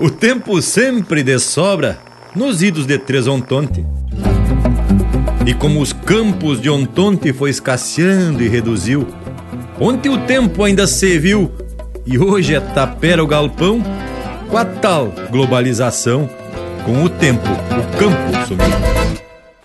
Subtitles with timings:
[0.00, 1.98] O tempo sempre de sobra
[2.34, 3.84] nos idos de Três Ontonte.
[5.46, 9.06] E como os campos de Ontonte foi escasseando e reduziu,
[9.78, 11.50] ontem o tempo ainda se viu
[12.04, 13.82] e hoje é tapera o galpão,
[14.50, 16.28] com a tal globalização,
[16.84, 18.66] com o tempo o campo sumiu.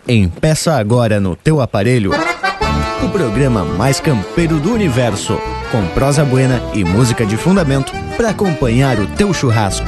[0.08, 2.12] Empeça agora no teu aparelho
[3.04, 5.40] o programa mais campeiro do universo,
[5.72, 9.88] com prosa buena e música de fundamento para acompanhar o teu churrasco.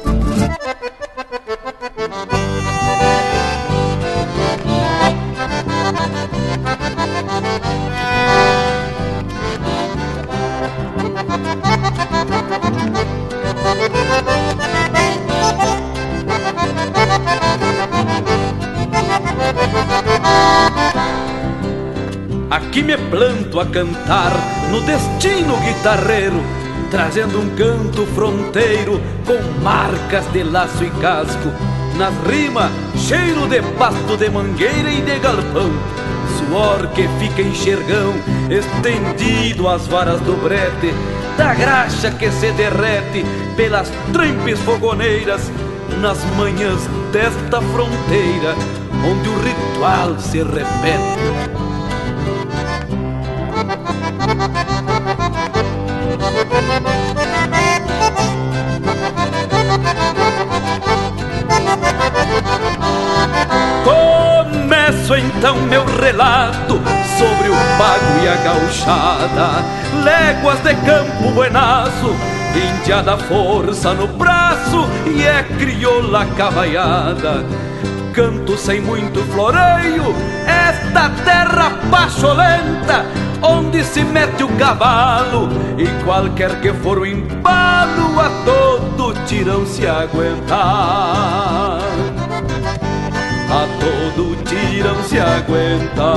[23.71, 24.31] Cantar
[24.69, 26.43] no destino guitarreiro,
[26.89, 31.51] trazendo um canto fronteiro com marcas de laço e casco.
[31.97, 35.71] Nas rimas, cheiro de pasto de mangueira e de galpão,
[36.37, 38.13] suor que fica enxergão,
[38.49, 40.93] estendido às varas do brete,
[41.37, 43.25] da graxa que se derrete
[43.55, 45.51] pelas trempes fogoneiras,
[45.99, 48.55] nas manhãs desta fronteira,
[49.05, 51.60] onde o ritual se repete.
[63.83, 66.81] Começo então meu relato
[67.17, 69.63] sobre o pago e a gauchada,
[70.03, 72.15] léguas de campo buenaço,
[72.55, 77.45] indiada força no braço e é crioula cavaiada.
[78.13, 83.05] Canto sem muito floreio, esta terra pacholenta,
[83.41, 85.47] onde se mete o cavalo
[85.77, 91.70] e qualquer que for o embalo a todo tirão se aguentar.
[93.53, 96.15] A todo tirão se aguentar.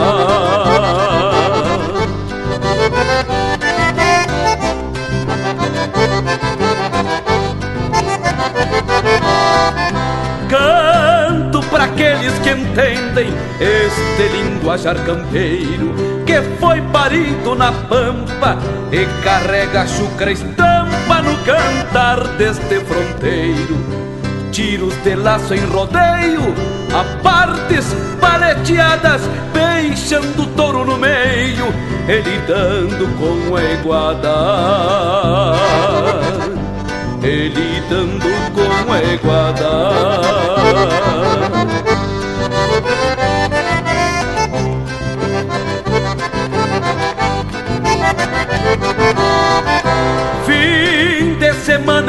[10.49, 15.93] Canto para aqueles que entendem este linguajar campeiro
[16.25, 18.57] que foi parido na pampa
[18.93, 24.04] e carrega a chucra estampa no cantar deste fronteiro.
[24.55, 26.55] Tiros de laço em rodeio,
[26.95, 29.23] a partes paleteadas,
[29.53, 31.75] deixando o touro no meio,
[32.07, 34.33] ele dando com a iguada.
[37.21, 39.65] Ele dando com a iguada.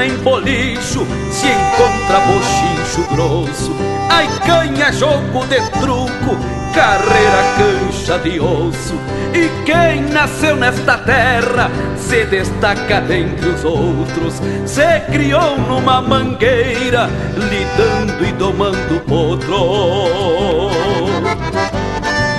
[0.05, 3.71] Semana em bolicho se encontra bochincho grosso.
[4.09, 6.37] Ai canha, jogo de truco,
[6.73, 8.95] carreira cancha de osso.
[9.33, 14.41] E quem nasceu nesta terra se destaca dentre os outros.
[14.65, 20.69] Se criou numa mangueira, lidando e domando potro.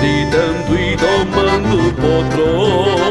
[0.01, 3.07] Lidando e domando potro.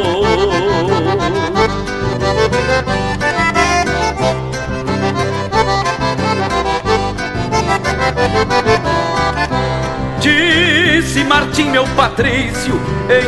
[10.21, 12.81] Disse Martim, meu Patrício,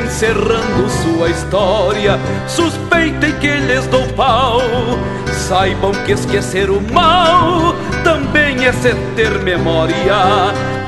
[0.04, 2.18] encerrando sua história.
[2.46, 4.60] Suspeitem que lhes dou pau.
[5.32, 9.94] Saibam que esquecer o mal também é se ter memória.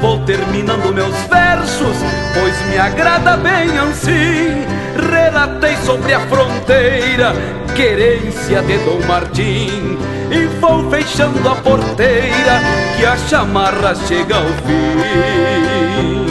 [0.01, 1.97] Vou terminando meus versos,
[2.35, 4.65] pois me agrada bem assim.
[5.11, 7.35] Relatei sobre a fronteira,
[7.77, 9.99] querência de Dom Martim.
[10.31, 12.61] E vou fechando a porteira,
[12.97, 16.27] que a chamarra chega ao fim.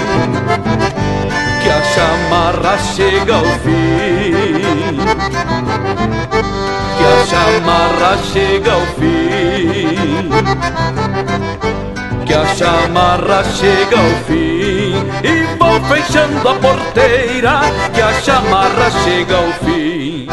[1.61, 4.31] Que a chamarra chega ao fim.
[6.97, 10.29] Que a chamarra chega ao fim.
[12.25, 14.93] Que a chamarra chega ao fim.
[15.23, 17.61] E vou fechando a porteira,
[17.93, 20.27] que a chamarra chega ao fim.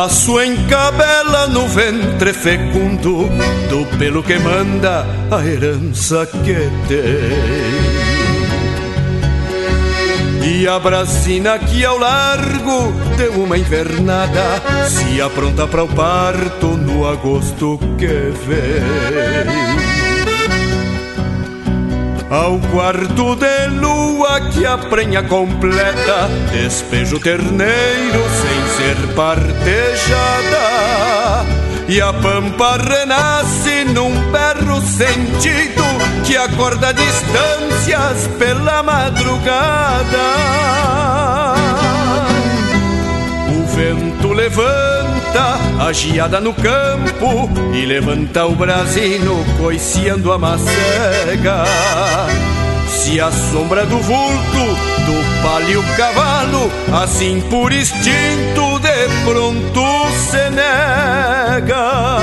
[0.07, 3.27] Passo encabela no ventre fecundo
[3.69, 6.55] do pelo que manda a herança que
[6.87, 7.27] tem.
[10.49, 17.05] E a brasina que ao largo de uma invernada se apronta para o parto no
[17.05, 19.87] agosto que vem.
[22.29, 30.65] Ao quarto de lua que a prenha completa Despejo terneiro sem ser partejada
[31.89, 35.83] E a pampa renasce num berro sentido
[36.23, 40.27] Que acorda distâncias pela madrugada.
[43.49, 51.63] O vento levanta a geada no campo E levanta o brasino coiciando a macega
[52.87, 54.17] Se a sombra do vulto
[55.05, 56.71] do palio cavalo
[57.03, 59.81] Assim por instinto de pronto
[60.29, 62.17] se nega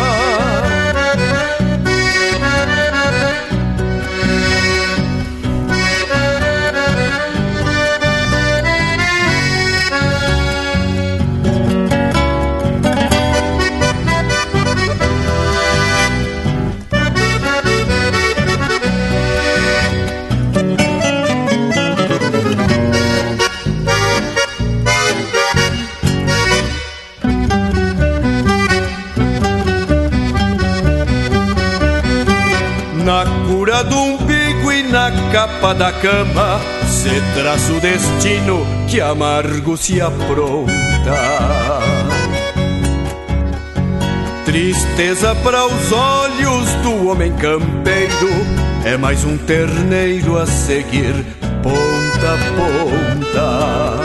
[35.34, 40.70] capa da cama Se traça o destino que amargo se apronta.
[44.44, 48.30] Tristeza para os olhos do homem campeiro
[48.84, 51.12] É mais um terneiro a seguir
[51.64, 54.04] ponta a ponta.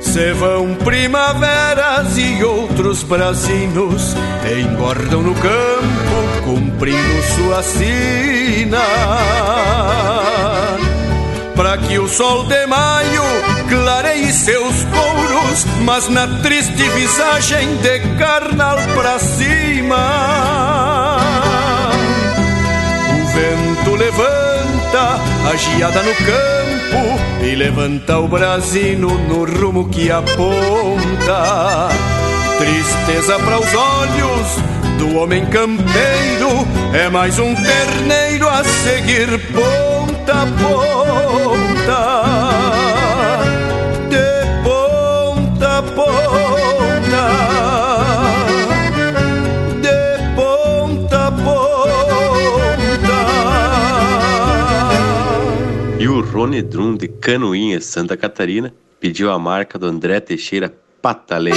[0.00, 4.14] Se vão primaveras e outros brasinos
[4.56, 8.84] engordam no campo, cumprindo sua sina.
[11.56, 13.22] Pra que o sol de maio
[13.68, 19.96] clareie seus couros, mas na triste visagem de carnal pra cima.
[23.10, 31.88] O vento levanta a geada no campo e levanta o brasino no rumo que aponta.
[32.58, 36.48] Tristeza para os olhos do homem campeiro,
[36.94, 42.00] é mais um terneiro a seguir ponta a ponta.
[44.08, 47.24] De ponta ponta.
[49.80, 49.98] De
[50.36, 53.18] ponta ponta.
[55.98, 61.54] E o Rony Drum de Canoinhas, Santa Catarina, pediu a marca do André Teixeira Patalei.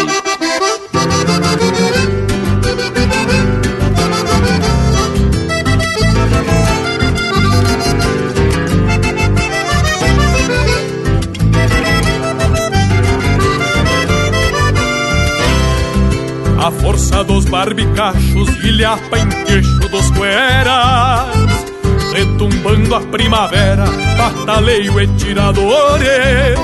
[16.96, 21.28] Força dos barbicachos ilhapa em queixo dos cueras
[22.14, 23.84] Retumbando a primavera,
[24.18, 26.58] bataleio e tiradores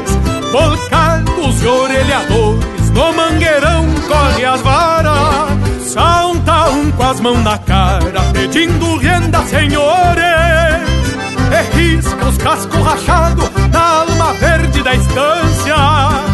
[0.54, 8.22] Volcados e orelhadores, no mangueirão corre as varas Salta um com as mãos na cara,
[8.32, 10.22] pedindo renda, senhores
[11.52, 16.31] E risca os cascos rachados na alma verde da estância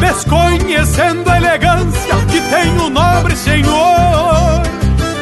[0.00, 4.62] desconhecendo a elegância que tem o nobre senhor.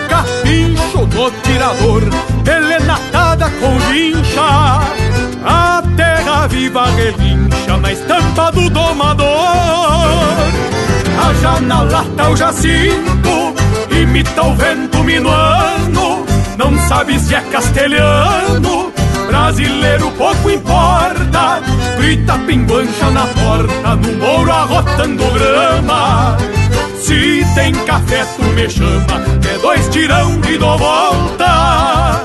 [0.09, 2.02] Capincho do tirador,
[2.45, 4.81] pelenatada com vincha,
[5.45, 9.28] a terra viva relincha na estampa do domador.
[11.19, 13.54] A janalata o jacinto,
[13.90, 16.26] imita o vento minuano,
[16.59, 18.93] não sabe se é castelhano
[19.26, 21.61] brasileiro pouco importa.
[21.99, 26.37] Grita pinguancha na porta, no mouro arrotando grama.
[26.99, 32.25] Se tem café, tu me chama, é dois tirão e dou volta.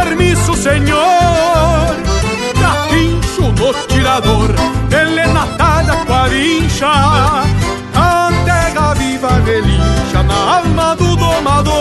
[0.00, 1.96] pido permisso, senhor.
[2.60, 4.50] Capincho no tirador,
[4.90, 6.86] elenatada com a vincha.
[7.94, 11.74] A terra viva relincha na alma do domador.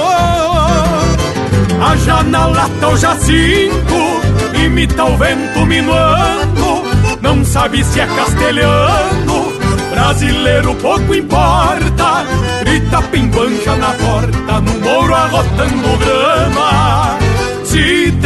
[1.82, 4.22] A janalata o jacinto,
[4.54, 6.84] imita o vento minuano.
[7.22, 9.60] Não sabe se é castelhano
[9.92, 12.26] brasileiro pouco importa.
[12.62, 17.19] Grita pinguancha na porta, no mouro arrotando grama.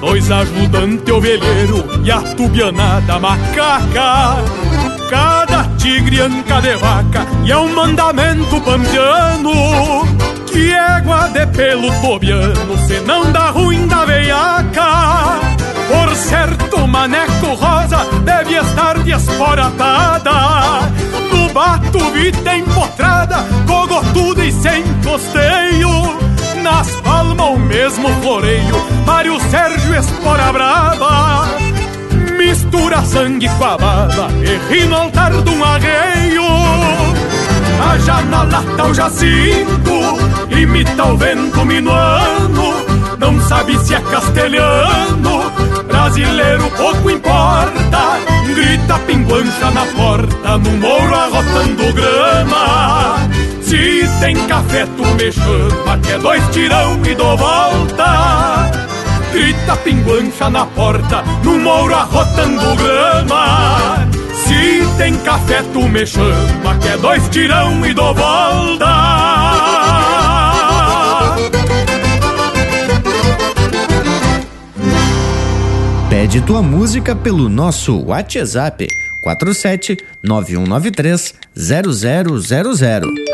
[0.00, 4.44] Dois ajudantes ovelheiro e a tubianada macaca.
[5.08, 9.52] Cada tigre anca de vaca e é um mandamento pampiano
[10.46, 15.40] Que égua de pelo tobiano, se não dá ruim da veiaca.
[15.88, 20.86] Por certo, maneco rosa deve estar desporatada
[21.56, 23.36] bato, vita empotrada,
[23.66, 26.25] cogotuda e sem costeio.
[26.66, 28.74] Nas palmas o mesmo floreio,
[29.06, 31.46] Mário Sérgio Espora Brava.
[32.36, 36.42] Mistura sangue com a baba e ri no altar de um arreio.
[37.88, 42.84] A janalata o jacinto, imita o vento minuano.
[43.16, 45.52] Não sabe se é castelhano,
[45.86, 53.35] brasileiro pouco importa grita pinguancha na porta, no mouro arrotando grama.
[53.66, 58.70] Se tem café, tu me chama, que é dois tirão e dou volta.
[59.32, 64.06] Grita pinguancha na porta, no mouro arrotando grama.
[64.44, 68.86] Se tem café, tu me chama, que é dois tirão e dou volta.
[76.08, 78.86] Pede tua música pelo nosso WhatsApp
[79.22, 83.25] 47 9193 0000.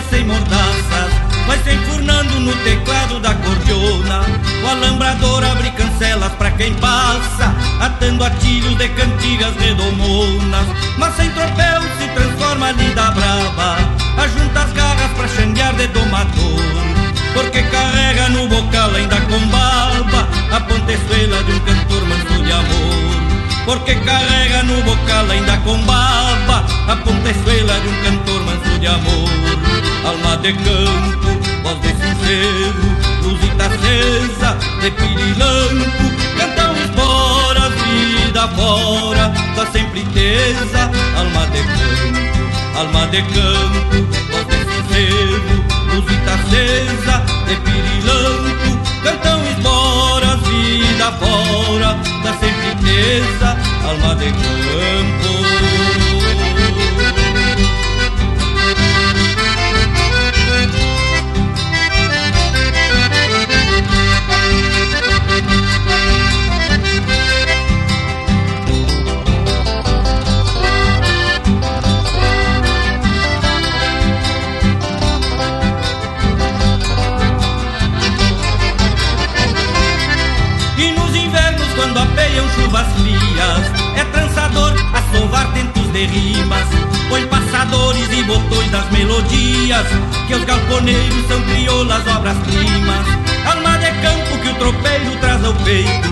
[0.00, 1.12] é sem mordaças,
[1.46, 4.22] vai se enfurnando no teclado da cordiona.
[4.62, 10.66] O alambrador abre cancelas pra quem passa, atando atilhos de cantigas redomonas.
[10.96, 13.76] Mas sem tropel se transforma lida brava,
[14.18, 16.80] ajunta as garras pra xanguear de domador.
[17.34, 22.52] Porque carrega no bocal ainda com barba a ponta estrela de um cantor manso de
[22.52, 23.00] amor
[23.66, 30.38] porque carrega no bocal ainda com baba a ponta estrela de um cantor manso Alma
[30.38, 31.28] de campo,
[31.62, 32.80] voz de sincero,
[33.22, 39.32] luzita acesa de pirilampo, cantam esporas, vida fora,
[39.70, 43.96] sempre tesa, alma de campo, alma de campo,
[44.32, 54.30] voz de sincero, luzita acesa de pirilampo, cantam esporas, vida fora, da certeza, alma de
[54.30, 55.79] campo.
[82.60, 83.80] Chuvas frias.
[83.96, 86.66] É trançador a sovar tentos de rimas
[87.08, 89.86] Põe passadores e botões das melodias
[90.26, 93.06] Que os galponeiros são crioulas obras-primas
[93.44, 96.08] Alma de campo que o tropeiro traz ao peito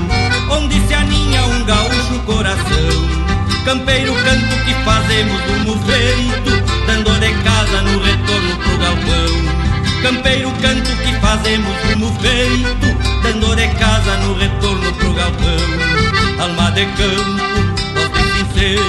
[0.51, 3.19] Onde se aninha um gaúcho coração.
[3.65, 10.03] Campeiro canto que fazemos do feito Dando de casa no retorno pro galpão.
[10.03, 15.98] Campeiro canto que fazemos do feito Dando de casa no retorno pro galpão
[16.41, 18.85] alma de campo, voz de sincero,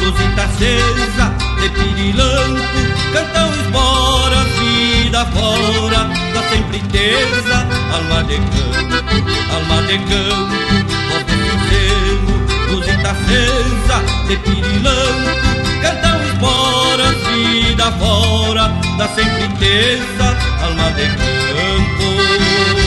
[0.00, 2.62] luzita acesa, de pirilampo,
[3.12, 9.22] cantam esporas, vida fora, da sempre tesa, alma de campo,
[9.54, 10.54] alma de campo,
[11.10, 12.30] voz de sincero,
[12.70, 15.30] luzita acesa, de pirilampo,
[15.82, 22.81] cantam esporas, vida fora, da sempre tesa, alma de campo.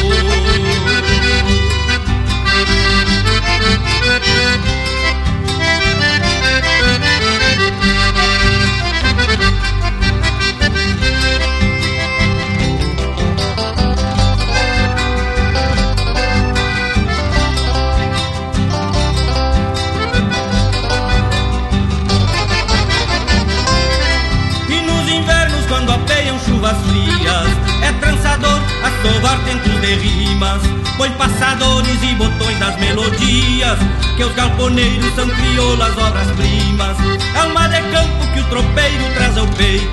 [26.73, 27.47] Frias
[27.81, 30.61] É trançador a sovar tentos de rimas.
[30.97, 33.77] Põe passadores e botões das melodias
[34.15, 36.97] Que os galponeiros são crioulas obras-primas
[37.35, 39.89] Alma de campo que o tropeiro traz ao peito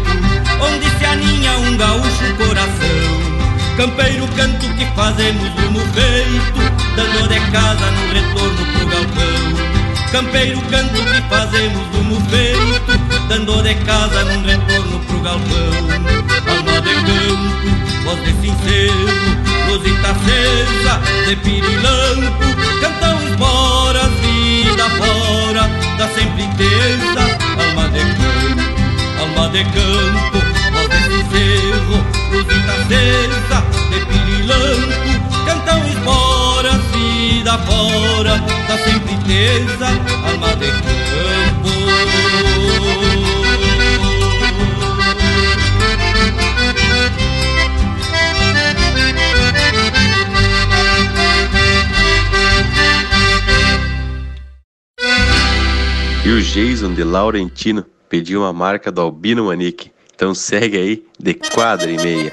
[0.61, 3.77] Onde se aninha um gaúcho coração.
[3.77, 6.61] Campeiro canto que fazemos rumo feito
[6.95, 9.72] Dando de casa no retorno pro galpão
[10.13, 15.73] Campeiro canto que fazemos rumo feito Dando de casa num retorno pro galpão.
[16.47, 19.07] Alma de campo, voz de sincero,
[19.69, 22.45] luzita acesa de pirilampo,
[22.83, 25.63] cantam esporas, vida fora,
[25.97, 27.25] da sempre tesa,
[27.59, 30.39] alma de campo, alma de campo,
[30.73, 35.89] voz de sincero, luzita acesa de pirilampo, cantam
[37.53, 38.39] vida fora,
[38.69, 39.89] da sempre tesa,
[40.27, 41.73] alma de campo.
[56.25, 59.91] E o Jason de Laurentino pediu uma marca do Albino Manique.
[60.15, 62.33] Então segue aí de quadra e meia.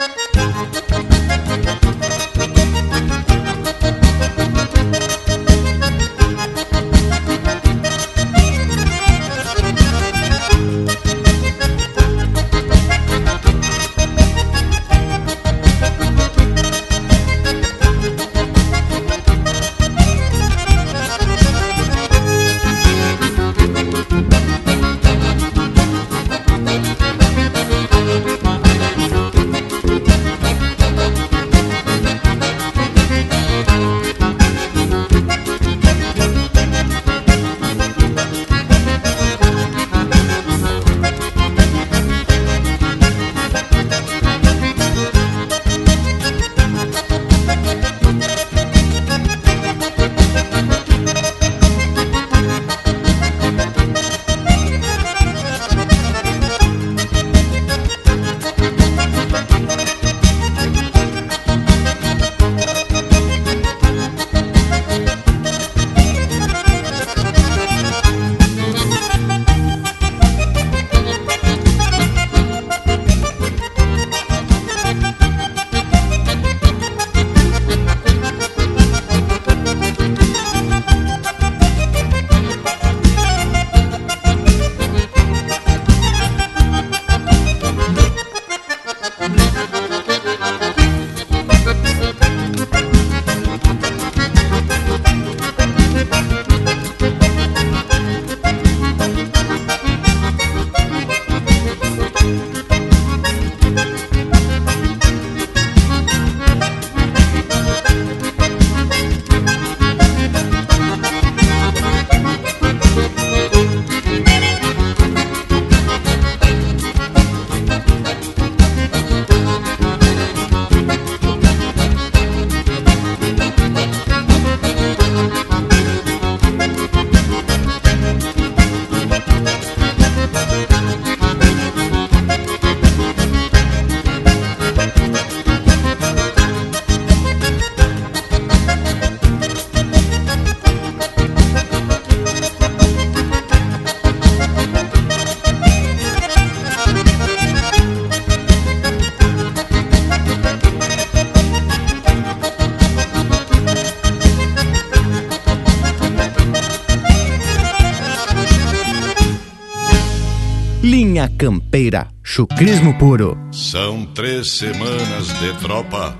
[161.09, 163.35] Linha Campeira, chucrismo puro.
[163.51, 166.15] São três semanas de tropa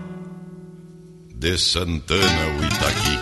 [1.35, 3.19] de Santana o Itaqui.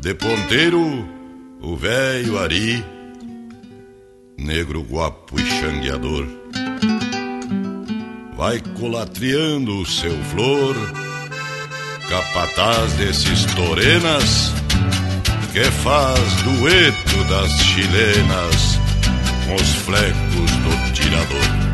[0.00, 1.06] De ponteiro,
[1.60, 2.82] o velho Ari,
[4.38, 6.26] negro guapo e xangueador.
[8.38, 10.74] Vai colatriando o seu flor,
[12.08, 14.54] capataz desses torenas
[15.52, 18.75] que faz dueto das chilenas
[19.54, 21.66] os flecos do tirador.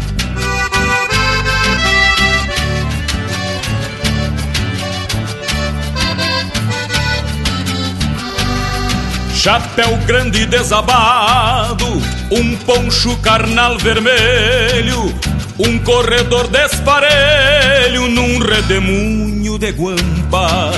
[9.35, 11.87] Chapéu grande desabado,
[12.31, 15.13] um poncho carnal vermelho,
[15.59, 20.71] um corredor desparelho num redemoinho de guampa,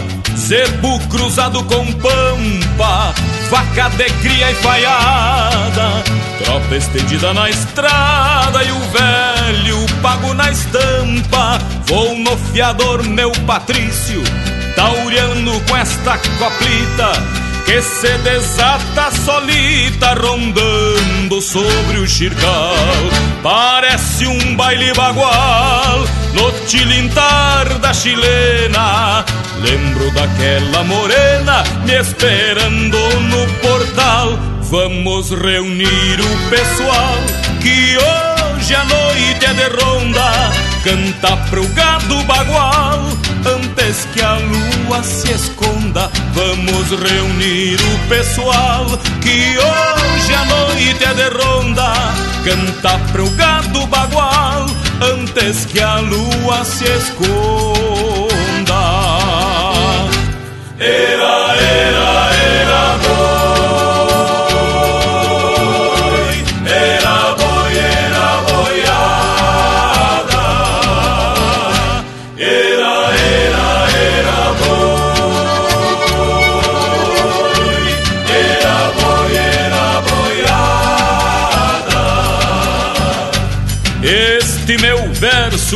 [0.45, 3.15] zebu cruzado com pampa,
[3.49, 6.05] vaca de cria e falhada,
[6.45, 11.59] tropa estendida na estrada e o velho pago na estampa.
[11.87, 14.23] Vou no fiador, meu Patrício,
[14.77, 22.75] tauriano com esta coplita que se desata solita rondando sobre o xircal.
[23.43, 29.25] Parece um baile bagual no tilintar da chilena.
[29.61, 34.39] Lembro daquela morena me esperando no portal.
[34.71, 37.17] Vamos reunir o pessoal
[37.63, 40.74] que hoje a noite é de ronda.
[40.85, 43.01] Canta pro gado bagual
[43.47, 46.11] antes que a lua se esconda.
[46.35, 48.85] Vamos reunir o pessoal
[49.23, 51.91] que hoje a noite é de ronda.
[52.45, 54.67] Canta pro gado bagual
[55.01, 58.35] antes que a lua se esconda.
[60.79, 62.14] Era, era,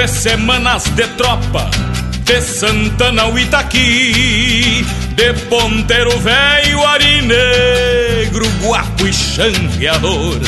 [0.00, 1.68] Três semanas de tropa
[2.24, 4.82] de Santana ao Itaqui,
[5.14, 10.38] de ponteiro velho, ari negro, guapo e xangueador.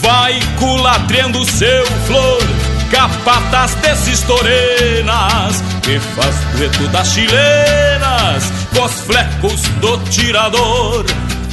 [0.00, 2.42] Vai culatriando seu flor,
[2.90, 11.04] capataz desses torenas, que faz dueto das chilenas, com os flecos do tirador.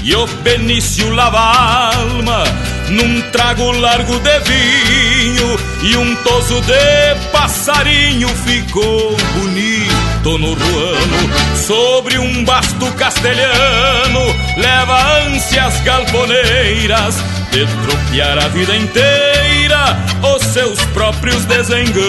[0.01, 2.43] E o Benício lava a alma
[2.89, 11.57] num trago largo de vinho e um toso de passarinho ficou bonito no ruano.
[11.67, 14.19] Sobre um basto castelhano
[14.57, 17.15] leva ânsias galponeiras
[17.51, 19.97] de tropear a vida inteira
[20.35, 22.01] os seus próprios desenganos.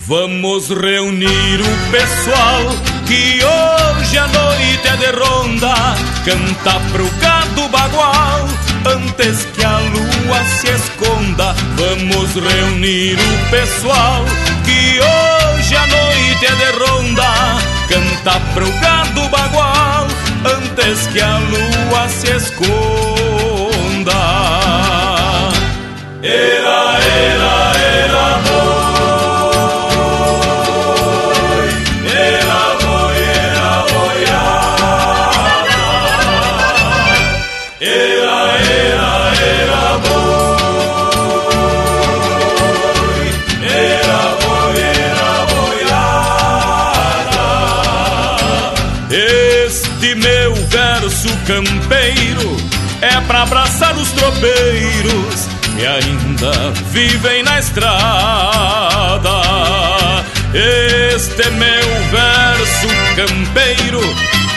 [0.00, 2.74] Vamos reunir o pessoal
[3.06, 5.74] que hoje a noite é de ronda,
[6.24, 8.48] canta pro gado bagual,
[8.84, 11.54] antes que a lua se esconda.
[11.76, 14.24] Vamos reunir o pessoal
[14.64, 20.06] que hoje a noite é de ronda, canta pro gado bagual,
[20.44, 22.70] antes que a lua se esconda.
[26.22, 27.59] Era, era,
[54.40, 59.30] abraçar os tropeiros que ainda vivem na estrada.
[60.52, 64.00] Este meu verso campeiro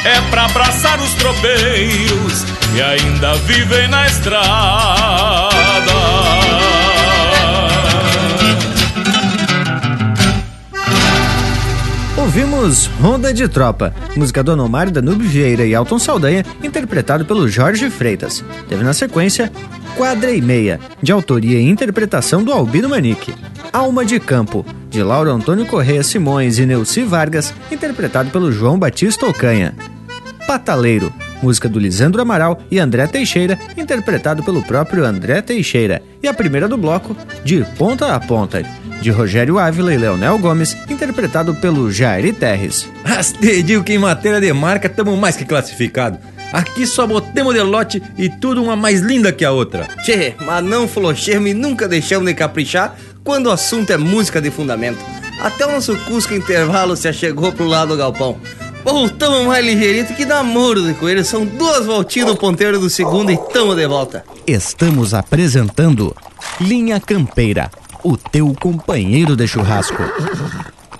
[0.05, 5.43] é pra abraçar os tropeiros que ainda vivem na estrada.
[12.17, 17.89] Ouvimos Ronda de Tropa, música do Anomar, Danube Vieira e Alton Saldanha, interpretado pelo Jorge
[17.89, 18.43] Freitas.
[18.67, 19.51] Teve na sequência
[19.95, 23.33] Quadra e Meia, de autoria e interpretação do Albino Manique.
[23.71, 29.27] Alma de Campo, de Lauro Antônio Correia Simões e Neuci Vargas, interpretado pelo João Batista
[29.27, 29.75] Ocanha.
[30.47, 36.01] Pataleiro, música do Lisandro Amaral e André Teixeira, interpretado pelo próprio André Teixeira.
[36.23, 38.63] E a primeira do bloco, De Ponta a Ponta,
[38.99, 42.89] de Rogério Ávila e Leonel Gomes, interpretado pelo Jair Terres.
[43.07, 46.19] Mas te digo que em matéria de marca estamos mais que classificados.
[46.53, 49.87] Aqui só botemos de lote e tudo uma mais linda que a outra.
[50.03, 54.51] Tchê, mas não flochemos e nunca deixamos de caprichar quando o assunto é música de
[54.51, 54.99] fundamento.
[55.41, 58.37] Até o nosso Cusco Intervalo se achegou pro lado do galpão.
[58.83, 61.25] Voltamos mais ligeirito que namoro de coelho.
[61.25, 64.23] São duas voltinhas no ponteiro do segundo e tamo de volta.
[64.45, 66.15] Estamos apresentando
[66.61, 67.71] Linha Campeira,
[68.03, 70.03] o teu companheiro de churrasco.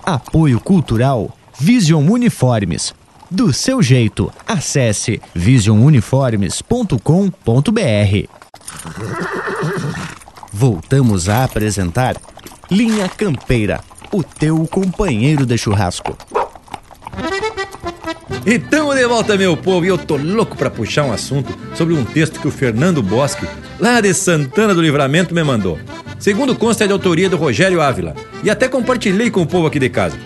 [0.03, 2.93] Apoio Cultural Vision Uniformes.
[3.33, 8.27] Do seu jeito, acesse visionuniformes.com.br.
[10.53, 12.15] Voltamos a apresentar
[12.69, 13.79] Linha Campeira,
[14.11, 16.15] o teu companheiro de churrasco.
[18.45, 21.95] E tamo de volta, meu povo, e eu tô louco pra puxar um assunto sobre
[21.95, 23.47] um texto que o Fernando Bosque,
[23.79, 25.79] lá de Santana do Livramento, me mandou.
[26.19, 29.79] Segundo consta é de autoria do Rogério Ávila, e até compartilhei com o povo aqui
[29.79, 30.19] de casa.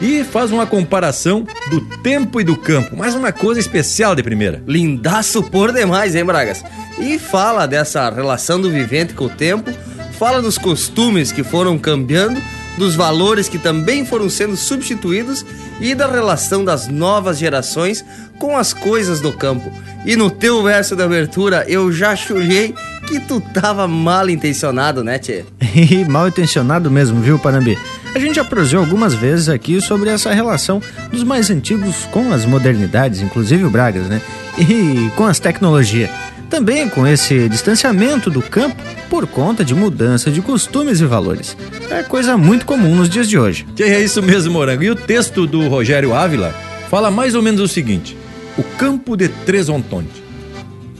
[0.00, 4.62] E faz uma comparação do tempo e do campo, mais uma coisa especial de primeira.
[4.66, 6.64] Lindaço por demais, hein, Bragas?
[7.00, 9.72] E fala dessa relação do vivente com o tempo,
[10.12, 12.40] fala dos costumes que foram cambiando,
[12.76, 15.44] dos valores que também foram sendo substituídos
[15.80, 18.04] e da relação das novas gerações
[18.38, 19.68] com as coisas do campo.
[20.06, 22.72] E no teu verso de abertura eu já chulhei
[23.08, 25.44] que tu tava mal intencionado, né, Tchê?
[25.74, 27.76] E mal intencionado mesmo, viu, Panambi?
[28.18, 32.44] A gente já prosseou algumas vezes aqui sobre essa relação dos mais antigos com as
[32.44, 34.20] modernidades, inclusive o Bragas, né?
[34.58, 36.10] E com as tecnologias.
[36.50, 38.74] Também com esse distanciamento do campo
[39.08, 41.56] por conta de mudança de costumes e valores.
[41.88, 43.64] É coisa muito comum nos dias de hoje.
[43.76, 44.82] Que é isso mesmo, Morango.
[44.82, 46.52] E o texto do Rogério Ávila
[46.90, 48.18] fala mais ou menos o seguinte:
[48.58, 49.68] O campo de Três.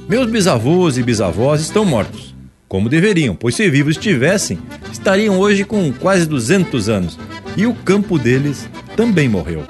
[0.09, 2.28] Meus bisavôs e bisavós estão mortos,
[2.69, 4.59] como deveriam, pois se vivos estivessem,
[4.93, 7.19] estariam hoje com quase 200 anos.
[7.57, 9.65] E o campo deles também morreu.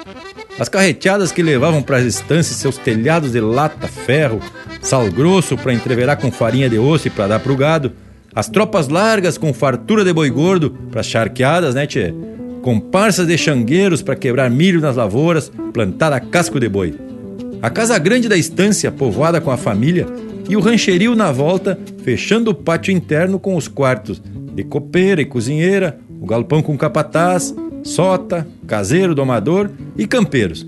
[0.59, 4.41] As carreteadas que levavam para as estâncias seus telhados de lata, ferro,
[4.83, 7.93] sal grosso para entreverar com farinha de osso e para dar pro gado,
[8.35, 12.13] as tropas largas com fartura de boi gordo para charqueadas, né, tchê?
[12.63, 16.95] Comparsas de xangueiros para quebrar milho nas lavouras, plantar a casco de boi.
[17.63, 20.07] A casa grande da estância, povoada com a família,
[20.49, 24.21] e o rancherio na volta, fechando o pátio interno com os quartos
[24.55, 30.67] de copeira e cozinheira, o galpão com capataz, sota, caseiro, domador e campeiros.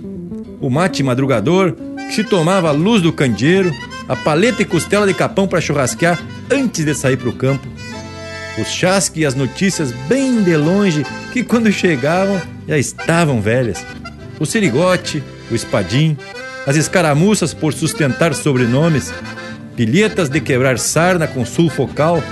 [0.61, 1.75] O mate madrugador,
[2.07, 3.75] que se tomava a luz do candeeiro,
[4.07, 7.67] a paleta e costela de capão para churrasquear antes de sair para o campo.
[8.61, 13.85] Os chasques e as notícias bem de longe, que quando chegavam já estavam velhas.
[14.39, 16.17] O sirigote, o espadim,
[16.67, 19.13] as escaramuças por sustentar sobrenomes,
[19.81, 22.23] pilhetas de quebrar sarna com sulfocal,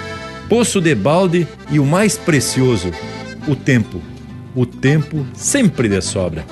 [0.50, 2.90] poço de balde e o mais precioso,
[3.46, 4.02] o tempo.
[4.54, 6.44] O tempo sempre de sobra.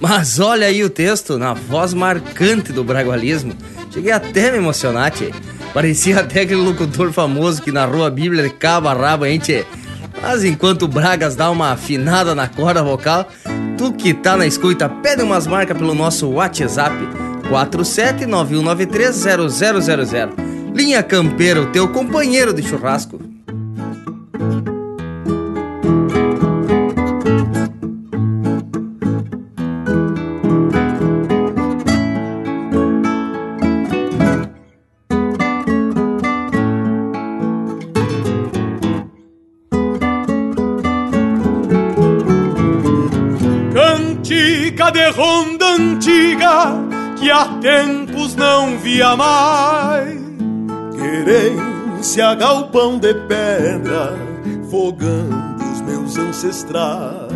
[0.00, 3.52] Mas olha aí o texto, na voz marcante do bragualismo.
[3.90, 5.32] Cheguei até a me emocionar, tchê.
[5.74, 9.66] Parecia até aquele locutor famoso que narrou a Bíblia de cabo a rabo, hein, tchê?
[10.22, 13.28] Mas enquanto o Bragas dá uma afinada na corda vocal,
[13.76, 17.21] tu que tá na escuta, pede umas marcas pelo nosso WhatsApp
[17.52, 20.32] 47919300000.
[20.74, 23.20] Linha Campeira, o teu companheiro de churrasco.
[47.42, 50.20] Há tempos não via mais.
[50.94, 54.16] Querência, galpão de pedra,
[54.70, 57.32] fogando os meus ancestrais.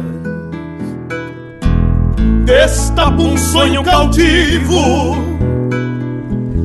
[2.45, 5.16] Destapa um sonho cautivo,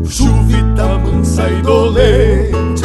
[0.06, 2.84] chuvita mansa e dolente,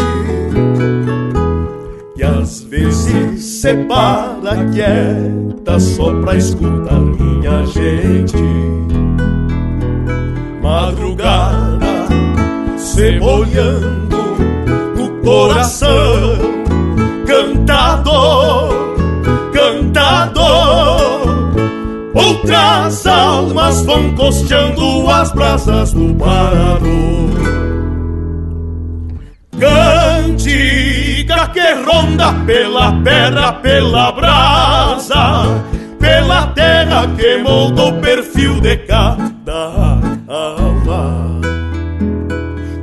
[2.17, 8.66] e às vezes separa quieta só pra escutar minha gente
[10.67, 12.09] madrugada
[12.77, 14.37] se molhando
[14.97, 16.37] no coração,
[17.25, 18.75] cantador,
[19.53, 21.21] cantador,
[22.15, 22.89] outra
[23.85, 27.31] vão costeando as brasas do parador.
[29.59, 35.63] Cantiga que ronda pela terra, pela brasa,
[36.01, 39.96] pela terra que moldou o perfil de cada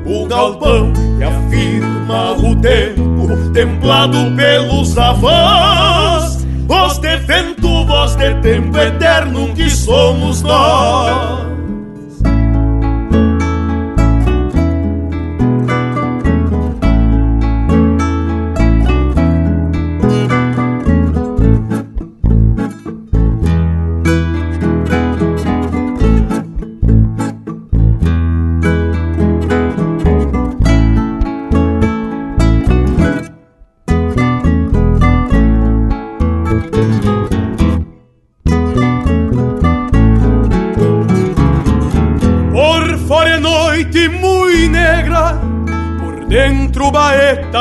[0.05, 8.77] O galpão que afirma o tempo, templado pelos avós, voz de vento, voz de tempo
[8.77, 11.52] eterno que somos nós.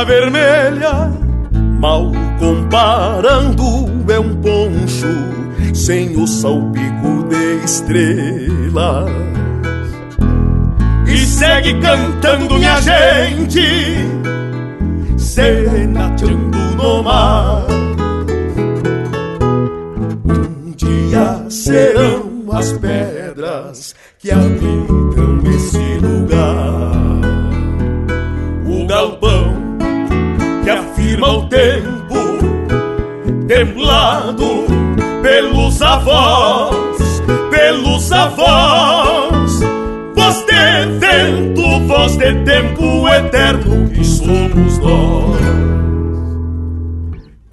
[0.05, 1.11] Vermelha,
[1.81, 3.63] mal comparando
[4.13, 5.33] é um poncho
[5.75, 9.11] sem o salpico de estrelas.
[11.07, 13.63] E segue cantando minha gente,
[15.19, 17.67] serenateando no mar.
[20.25, 24.62] Um dia serão as pedras que habitam
[43.73, 45.41] eterno que somos nós.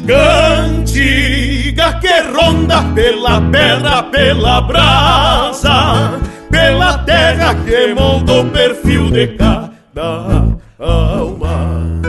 [0.05, 10.57] Cantiga que ronda pela pedra, pela brasa, pela terra que moldou o perfil de cada
[10.79, 12.01] alma.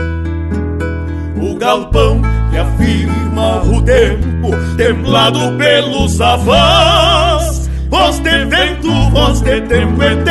[1.41, 7.69] O galpão que afirma o tempo, templado pelos avós.
[7.89, 10.30] Voz de vento, voz de tempo eterno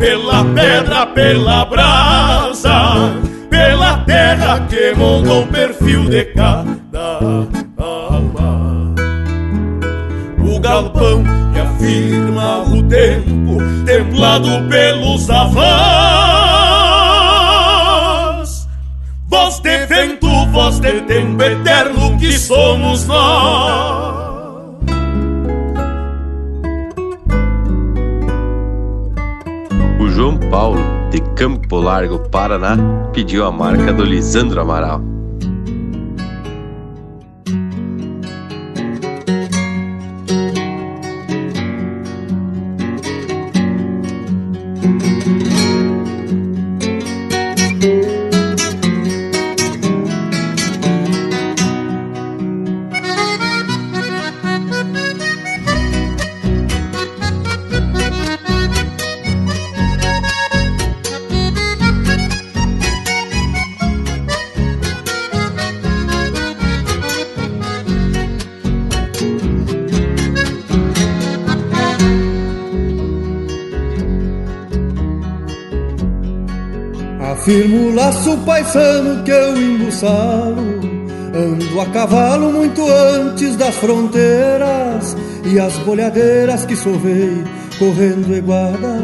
[0.00, 3.14] pela pedra, pela brasa,
[3.48, 8.94] pela terra que moldou o perfil de cada alma.
[10.42, 11.22] O galpão
[11.80, 14.48] firma o tempo, templado
[31.80, 32.76] Largo, Paraná,
[33.12, 35.09] pediu a marca do Lisandro Amaral.
[80.08, 87.44] Ando a cavalo muito antes das fronteiras E as bolhadeiras que sovei
[87.78, 89.02] correndo iguada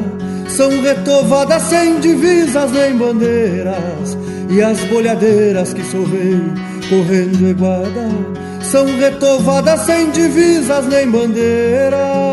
[0.48, 4.16] São retovadas sem divisas nem bandeiras
[4.48, 6.40] E as bolhadeiras que sovei
[6.88, 8.08] correndo iguada
[8.62, 12.26] São retovadas sem divisas nem bandeiras.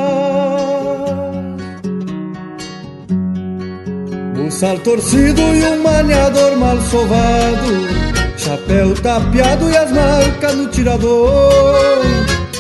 [4.54, 8.03] Sal torcido e um maniador mal sovado,
[8.44, 12.04] chapéu tapeado e as marcas no tirador,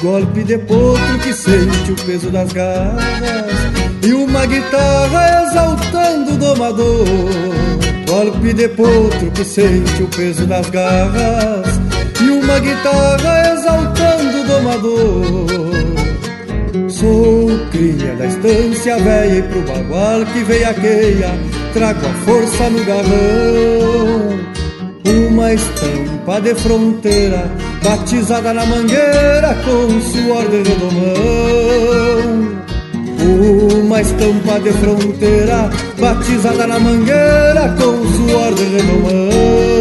[0.01, 3.51] golpe de potro que sente o peso das garras
[4.01, 7.05] e uma guitarra exaltando o domador,
[8.07, 11.67] golpe de potro que sente o peso das garras
[12.21, 15.63] e uma guitarra exaltando o domador.
[16.89, 21.31] Sou cria da estância velha e pro bagual que veio a queia
[21.73, 24.52] trago a força no garrão.
[25.13, 27.51] Uma estampa de fronteira,
[27.83, 32.53] batizada na mangueira com suor de redomão.
[33.83, 39.73] Uma estampa de fronteira, batizada na mangueira com suor de redomão.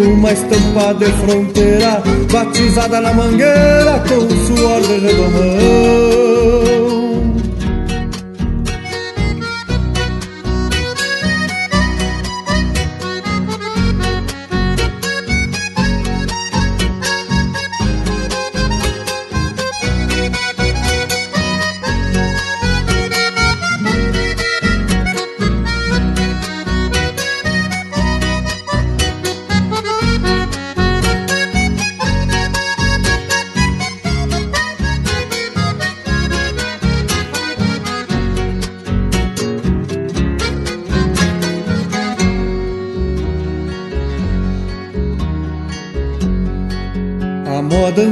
[0.00, 2.02] Uma estampa de fronteira
[2.32, 6.97] batizada na mangueira com suor de redomão.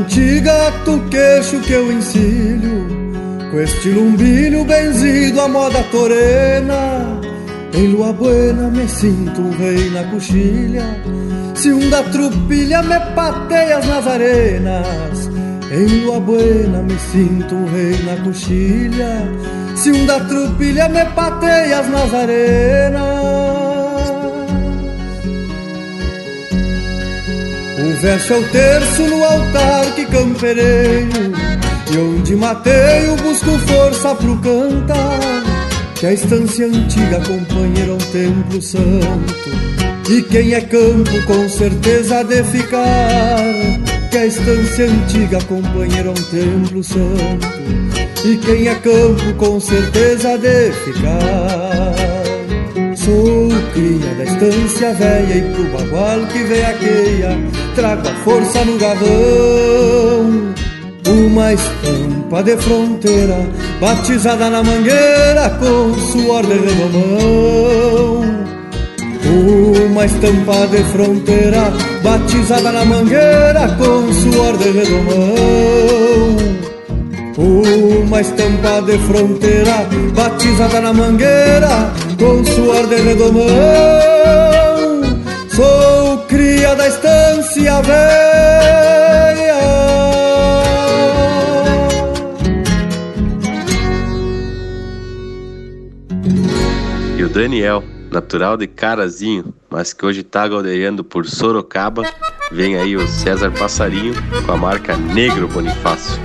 [0.06, 2.86] Antiga tu queixo que eu ensilho
[3.50, 7.20] Com este lumbilho benzido à moda torena.
[7.74, 10.84] Em lua buena me sinto um rei na coxilha.
[11.54, 15.30] Se um da trupilha me pateias nas arenas
[15.70, 19.28] Em lua buena me sinto um rei na coxilha.
[19.74, 23.15] Se um da trupilha me pateias nas arenas
[28.00, 31.32] verso é o terço no altar que campereio
[31.90, 35.42] E onde mateio busco força pro cantar.
[35.94, 39.50] Que a estância antiga companheira um templo santo.
[40.10, 43.38] E quem é campo com certeza de ficar.
[44.10, 47.46] Que a estância antiga companheira um templo santo.
[48.24, 51.94] E quem é campo com certeza de ficar.
[52.96, 60.54] Sou cria da estância velha e pro bagual que veaqueia Trago a força no gavão
[61.06, 63.36] Uma estampa de fronteira
[63.80, 68.36] Batizada na mangueira com suor de redomão
[69.96, 71.72] uma estampa de fronteira
[72.02, 76.36] batizada na mangueira com suor de redomão.
[77.38, 83.46] Uma estampa de fronteira batizada na mangueira com suor de redomão.
[85.54, 85.95] Sou
[86.86, 89.56] estância velha.
[97.18, 102.02] E o Daniel, natural de Carazinho, mas que hoje tá galdeando por Sorocaba,
[102.52, 104.14] vem aí o César Passarinho
[104.44, 106.20] com a marca Negro Bonifácio.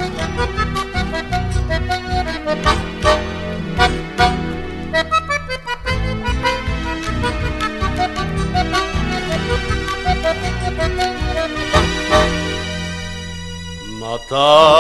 [14.32, 14.72] Mataram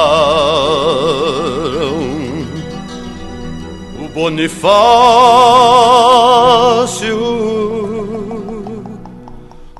[3.99, 4.71] o Bonifácio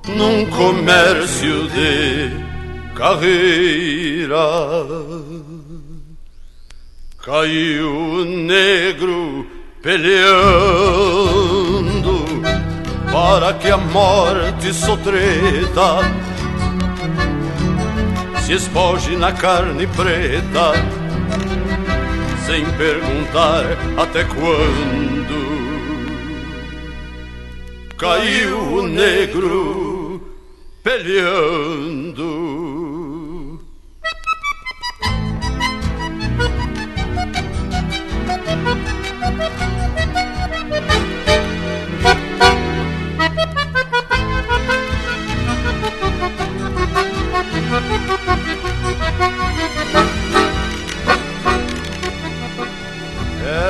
[0.10, 2.32] num comércio de
[2.96, 4.36] carreira.
[7.24, 9.48] Caiu negro
[9.82, 10.32] peleando
[13.12, 16.02] para que a morte sotreta
[18.60, 20.74] se na carne preta,
[22.46, 23.64] sem perguntar
[23.98, 25.62] até quando.
[27.98, 30.22] Caiu o negro
[30.84, 32.71] peleando.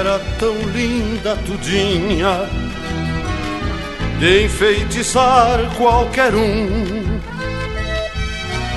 [0.01, 2.49] Era tão linda tudinha.
[4.19, 7.19] De enfeitiçar qualquer um.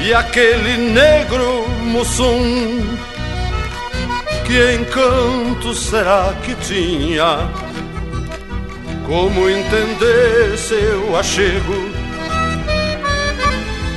[0.02, 2.98] E aquele negro mussum
[4.44, 7.48] Que encanto será que tinha?
[9.06, 11.90] Como entender seu achego?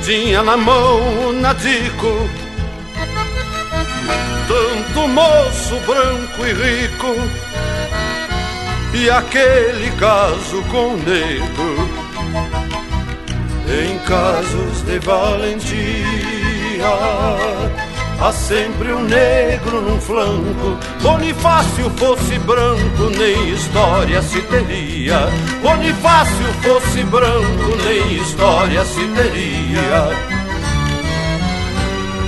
[0.02, 2.26] Tinha na mão nadico
[4.48, 7.14] tanto moço branco e rico
[8.94, 11.88] e aquele caso com negro
[13.68, 16.48] em casos de valentia
[18.20, 20.78] há sempre um negro num flanco.
[21.02, 25.28] Bonifácio fosse branco nem história se teria.
[25.62, 30.37] Bonifácio fosse branco nem história se teria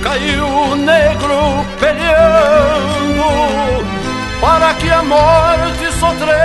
[0.01, 3.31] caiu o negro peleando
[4.41, 6.41] para que a morte sotreta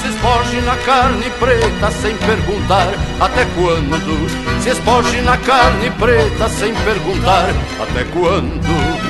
[0.00, 2.88] se espoche na carne preta sem perguntar
[3.20, 4.62] até quando.
[4.62, 7.48] Se espoche na carne preta sem perguntar
[7.80, 9.03] até quando.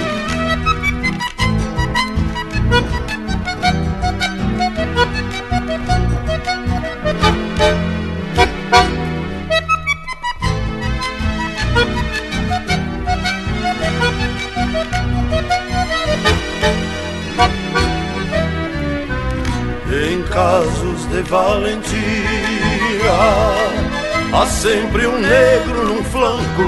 [24.65, 26.63] Sempre um negro num flanco.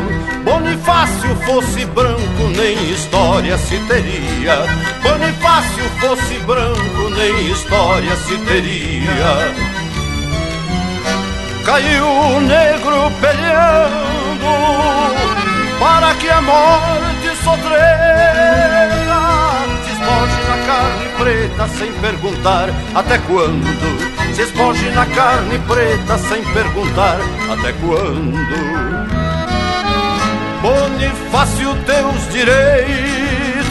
[0.44, 4.66] Bonifácio fosse branco, nem história se teria.
[5.02, 9.54] Bonifácio fosse branco, nem história se teria.
[11.64, 14.46] Caiu o negro peleando
[15.80, 19.16] para que a morte sofrera.
[19.86, 24.05] Despoje na carne preta sem perguntar até quando
[24.36, 27.16] se esponge na carne preta sem perguntar
[27.50, 28.36] até quando.
[30.60, 33.66] Bonifácio, teus direitos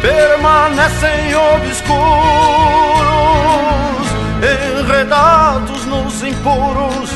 [0.00, 1.96] permanecem obscuros,
[4.78, 7.10] enredados nos impuros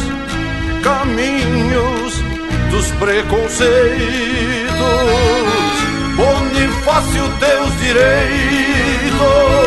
[0.83, 2.21] caminhos
[2.73, 3.71] dos preconceitos.
[6.17, 9.61] Bonifácio, teus direitos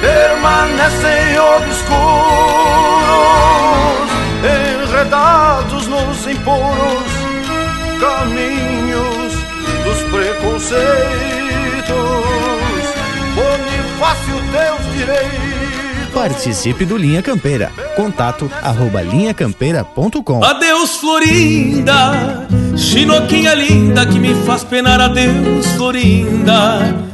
[0.00, 1.23] permanecem
[1.56, 2.04] obscuros,
[4.42, 7.04] enredados nos impuros
[8.00, 9.32] caminhos
[9.84, 10.84] dos preconceitos.
[13.34, 15.44] Bonifácio, teus direitos.
[16.12, 17.72] Participe do Linha Campeira.
[17.96, 22.46] Contato arroba linhacampeira.com Adeus, Florinda,
[22.76, 25.00] chinoquinha linda que me faz penar.
[25.00, 27.13] Adeus, Florinda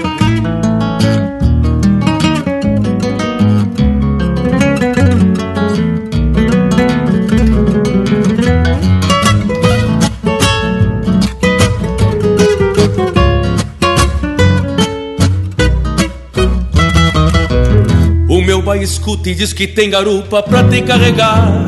[18.83, 21.67] Escuta e diz que tem garupa pra te carregar.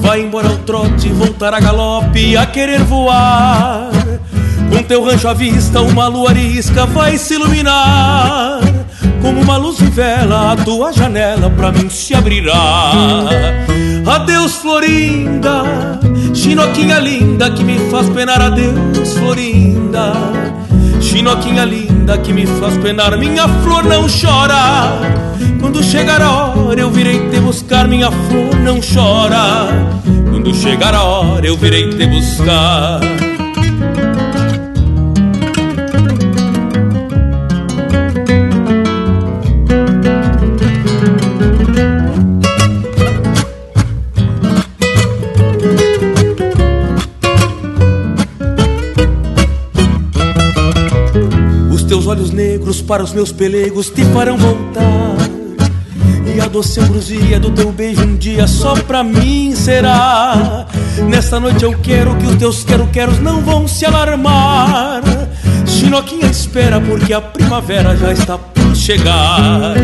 [0.00, 3.90] Vai embora ao trote, voltar a galope, a querer voar.
[4.70, 8.60] Com teu rancho à vista, uma lua arisca vai se iluminar.
[9.20, 12.92] Como uma luz de vela, a tua janela pra mim se abrirá.
[14.06, 15.62] Adeus, Florinda,
[16.34, 18.40] chinoquinha linda que me faz penar.
[18.40, 20.12] Adeus, Florinda,
[21.00, 23.16] chinoquinha linda que me faz penar.
[23.16, 25.21] Minha flor não chora
[25.60, 29.68] quando chegar a hora eu virei te buscar, minha flor não chora.
[30.30, 33.00] Quando chegar a hora eu virei te buscar.
[52.82, 55.32] Para os meus pelegos te farão voltar
[56.42, 60.66] a doce ambrosia do teu beijo um dia só pra mim será.
[61.08, 65.02] Nesta noite eu quero que os teus quero-queros não vão se alarmar.
[65.66, 69.74] Chinoquinha espera porque a primavera já está por chegar.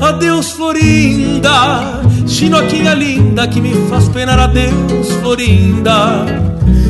[0.00, 4.38] Adeus, Florinda, Chinoquinha linda que me faz penar.
[4.38, 6.26] Adeus, Florinda,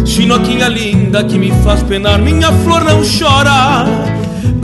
[0.04, 2.18] Chinoquinha linda que me faz penar.
[2.18, 4.17] Minha flor não chora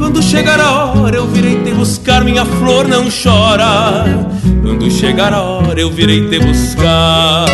[0.04, 4.04] quando chegar a hora eu virei te buscar, minha flor não chora.
[4.62, 7.46] Quando chegar a hora eu virei te buscar.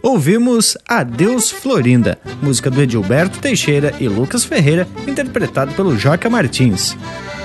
[0.00, 6.96] Ouvimos Adeus Florinda, música do Edilberto Teixeira e Lucas Ferreira, interpretado pelo Joca Martins.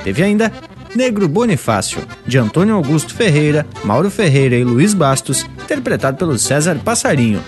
[0.03, 0.51] Teve ainda
[0.95, 7.41] Negro Bonifácio, de Antônio Augusto Ferreira, Mauro Ferreira e Luiz Bastos, interpretado pelo César Passarinho.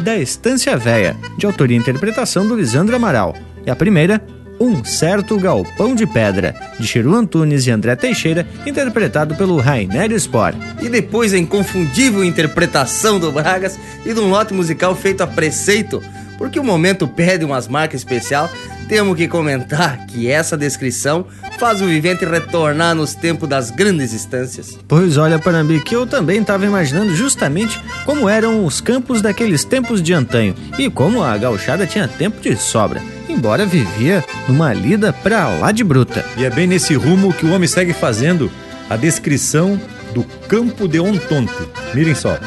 [0.00, 3.36] Da Estância Véia, de autoria e interpretação do Lisandro Amaral.
[3.66, 4.24] E a primeira,
[4.58, 10.56] Um Certo Galpão de Pedra, de Chiru Antunes e André Teixeira, interpretado pelo Rainer Sport.
[10.80, 16.02] E depois a inconfundível interpretação do Bragas e de um lote musical feito a preceito
[16.38, 18.48] porque o momento pede umas marcas especial,
[18.88, 21.26] temos que comentar que essa descrição
[21.58, 24.78] faz o vivente retornar nos tempos das grandes estâncias.
[24.88, 30.02] Pois olha, Panambi, que eu também estava imaginando justamente como eram os campos daqueles tempos
[30.02, 35.48] de antanho e como a gauchada tinha tempo de sobra, embora vivia numa lida pra
[35.48, 36.24] lá de bruta.
[36.36, 38.50] E é bem nesse rumo que o homem segue fazendo
[38.88, 39.78] a descrição
[40.14, 41.52] do campo de Ontonte.
[41.94, 42.38] Mirem só.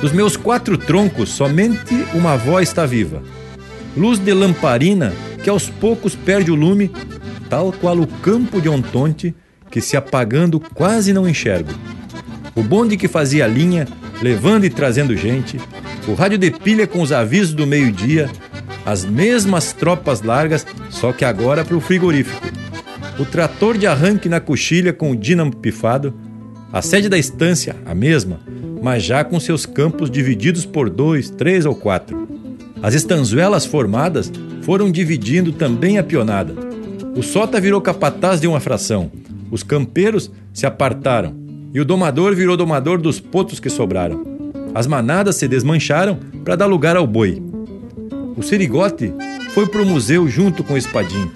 [0.00, 3.22] Dos meus quatro troncos, somente uma avó está viva.
[3.96, 5.12] Luz de lamparina
[5.42, 6.90] que aos poucos perde o lume,
[7.48, 9.34] tal qual o campo de Ontonte,
[9.70, 11.70] que se apagando quase não enxergo.
[12.54, 13.86] O bonde que fazia linha,
[14.20, 15.58] levando e trazendo gente,
[16.06, 18.28] o rádio de pilha com os avisos do meio-dia,
[18.84, 22.40] as mesmas tropas largas, só que agora para o frigorífico.
[23.18, 26.14] O trator de arranque na coxilha com o dínamo pifado,
[26.72, 28.40] a sede da estância, a mesma,
[28.82, 32.28] mas já com seus campos divididos por dois, três ou quatro.
[32.82, 34.32] As estanzuelas formadas
[34.70, 36.54] foram dividindo também a pionada.
[37.16, 39.10] O sota virou capataz de uma fração,
[39.50, 41.34] os campeiros se apartaram
[41.74, 44.24] e o domador virou domador dos potos que sobraram.
[44.72, 47.42] As manadas se desmancharam para dar lugar ao boi.
[48.36, 49.12] O serigote
[49.54, 51.28] foi para o museu junto com o espadim.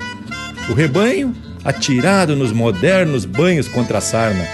[0.70, 4.46] O rebanho atirado nos modernos banhos contra a sarna.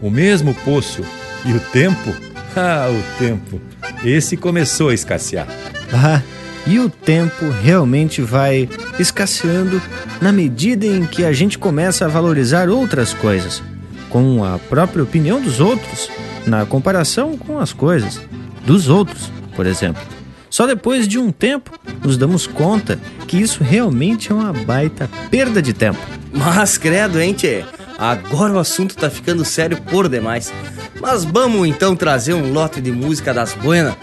[0.00, 1.02] O mesmo poço
[1.44, 2.14] e o tempo,
[2.56, 3.60] ah, o tempo,
[4.02, 5.46] esse começou a escassear.
[5.92, 6.22] Ah,
[6.66, 9.80] e o tempo realmente vai escasseando
[10.20, 13.62] na medida em que a gente começa a valorizar outras coisas,
[14.08, 16.08] com a própria opinião dos outros,
[16.46, 18.20] na comparação com as coisas
[18.64, 20.02] dos outros, por exemplo.
[20.48, 21.70] Só depois de um tempo
[22.04, 25.98] nos damos conta que isso realmente é uma baita perda de tempo.
[26.30, 27.64] Mas credo, hein, tchê?
[27.98, 30.52] Agora o assunto tá ficando sério por demais.
[31.00, 33.94] Mas vamos então trazer um lote de música das buenas.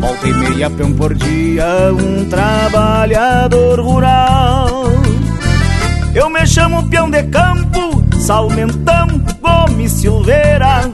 [0.00, 4.84] Volta e meia, peão por dia, um trabalhador rural.
[6.14, 9.08] Eu me chamo peão de campo, Salmentão,
[9.40, 10.90] Gomes Silveira,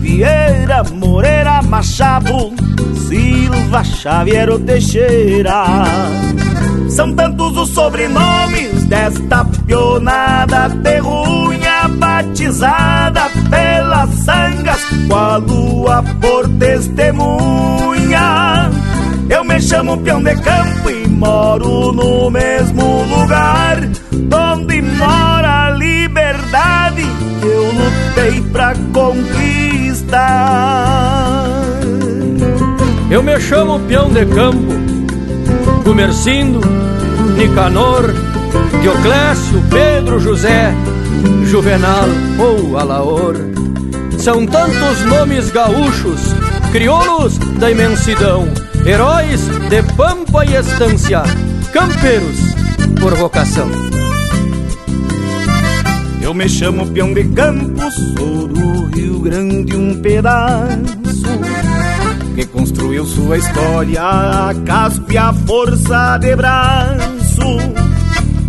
[0.00, 2.52] Vieira, Moreira, Machado,
[3.08, 5.64] Silva, Xavier Teixeira.
[6.88, 13.28] São tantos os sobrenomes desta pionada terrunha batizada
[13.88, 18.20] pelas sangas, com a lua por testemunha.
[19.30, 23.78] Eu me chamo peão de campo e moro no mesmo lugar
[24.52, 27.02] onde mora a liberdade
[27.40, 30.18] que eu lutei pra conquistar.
[33.10, 34.74] Eu me chamo peão de campo,
[35.82, 36.60] Gumercindo,
[37.38, 38.12] Nicanor,
[38.82, 40.74] Dioclésio, Pedro, José,
[41.46, 42.04] Juvenal
[42.38, 43.57] ou Alaor.
[44.18, 46.20] São tantos nomes gaúchos,
[46.72, 48.48] crioulos da imensidão,
[48.84, 49.40] heróis
[49.70, 51.22] de pampa e estância,
[51.72, 52.38] campeiros
[53.00, 53.70] por vocação.
[56.20, 61.28] Eu me chamo peão de campo, sou do Rio Grande um pedaço
[62.34, 67.42] que construiu sua história a casco e a força de braço.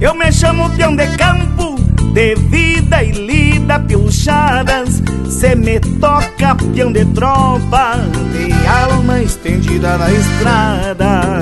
[0.02, 1.76] Eu me chamo peão de campo,
[2.14, 3.12] de vida e
[3.70, 5.02] lida pilchadas.
[5.30, 7.98] Se me toca peão de tropa,
[8.34, 11.42] de alma estendida na estrada.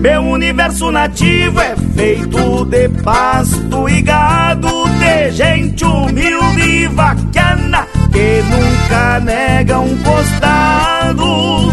[0.00, 4.68] Meu universo nativo é feito de pasto e gado,
[4.98, 7.87] de gente humilde e vaquiana
[8.18, 11.72] que nunca nega um costado.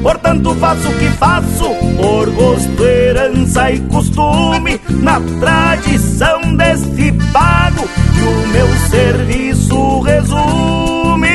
[0.00, 8.22] Portanto, faço o que faço por gosto, herança e costume, na tradição deste pago que
[8.22, 11.28] o meu serviço resume.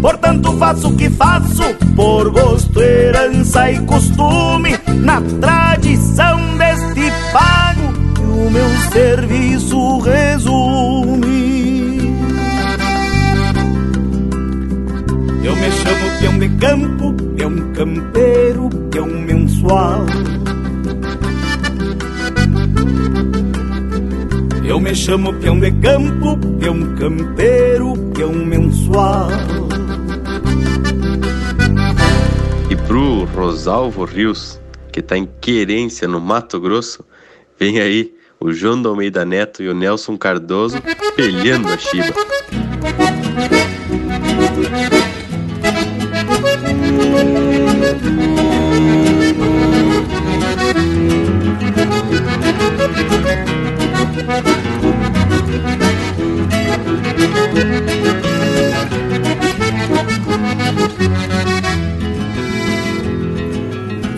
[0.00, 8.22] Portanto, faço o que faço por gosto, herança e costume, na tradição deste pago que
[8.22, 10.77] o meu serviço resume.
[15.48, 20.04] Eu me chamo peão de campo, peão campeiro, peão mensual.
[24.62, 29.28] Eu me chamo peão de campo, peão campeiro, peão mensual.
[32.68, 34.60] E pro Rosalvo Rios,
[34.92, 37.02] que tá em querência no Mato Grosso,
[37.58, 40.76] vem aí o João do Almeida Neto e o Nelson Cardoso
[41.16, 42.12] pelhando a chiba.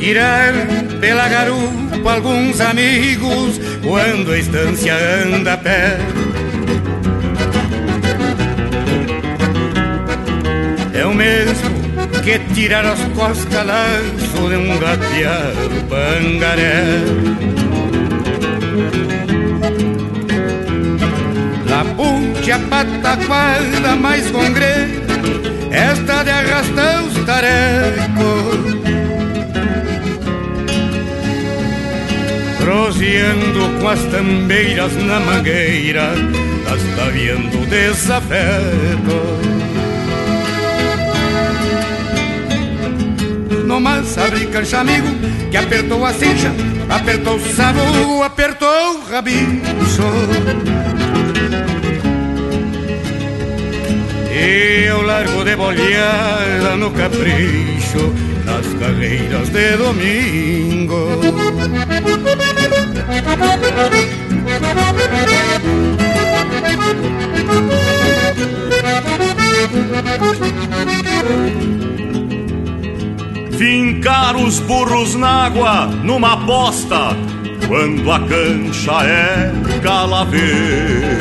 [0.00, 4.94] Irão pela garupa alguns amigos quando a estância
[5.24, 5.98] anda a pé.
[11.20, 11.70] Mesmo
[12.24, 16.82] que tirar as costas lanço de um gateado pangaré.
[21.68, 25.02] La ponte a pataquada mais congre,
[25.70, 28.80] esta de arrastar os tarecos.
[32.60, 36.14] Proseando com as tambeiras na mangueira,
[36.64, 39.59] tastaviando desafeto.
[43.78, 45.06] Mas abre cancha amigo
[45.50, 46.50] que apertou a cincha,
[46.88, 50.02] apertou o sabugo, apertou o rabicho.
[54.32, 58.12] Eu largo de bolhada no capricho,
[58.44, 61.20] nas carreiras de domingo.
[73.60, 77.14] Fincar os burros na água numa aposta
[77.68, 79.52] quando a cancha é
[79.82, 81.20] calaveira.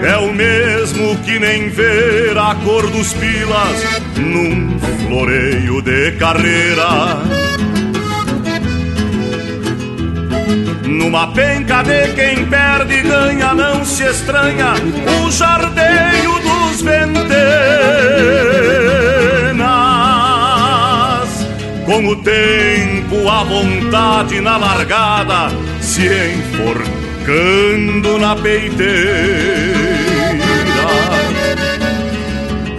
[0.00, 7.18] É o mesmo que nem ver a cor dos pilas num floreio de carreira.
[10.84, 14.74] Numa penca de quem perde ganha, não se estranha
[15.26, 17.26] o jardeio dos venteiros.
[21.86, 29.86] Com o tempo, a vontade na largada, se enforcando na peiteira.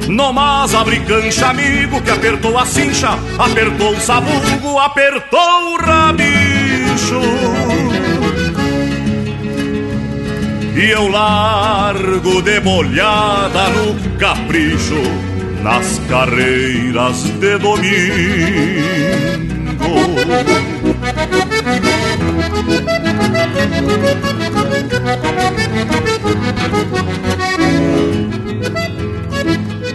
[0.09, 7.21] No mas abre cancha, amigo, que apertou a cincha, apertou o sabugo, apertou o rabicho.
[10.75, 15.26] E eu largo de molhada no capricho
[15.63, 19.17] nas carreiras de domingo.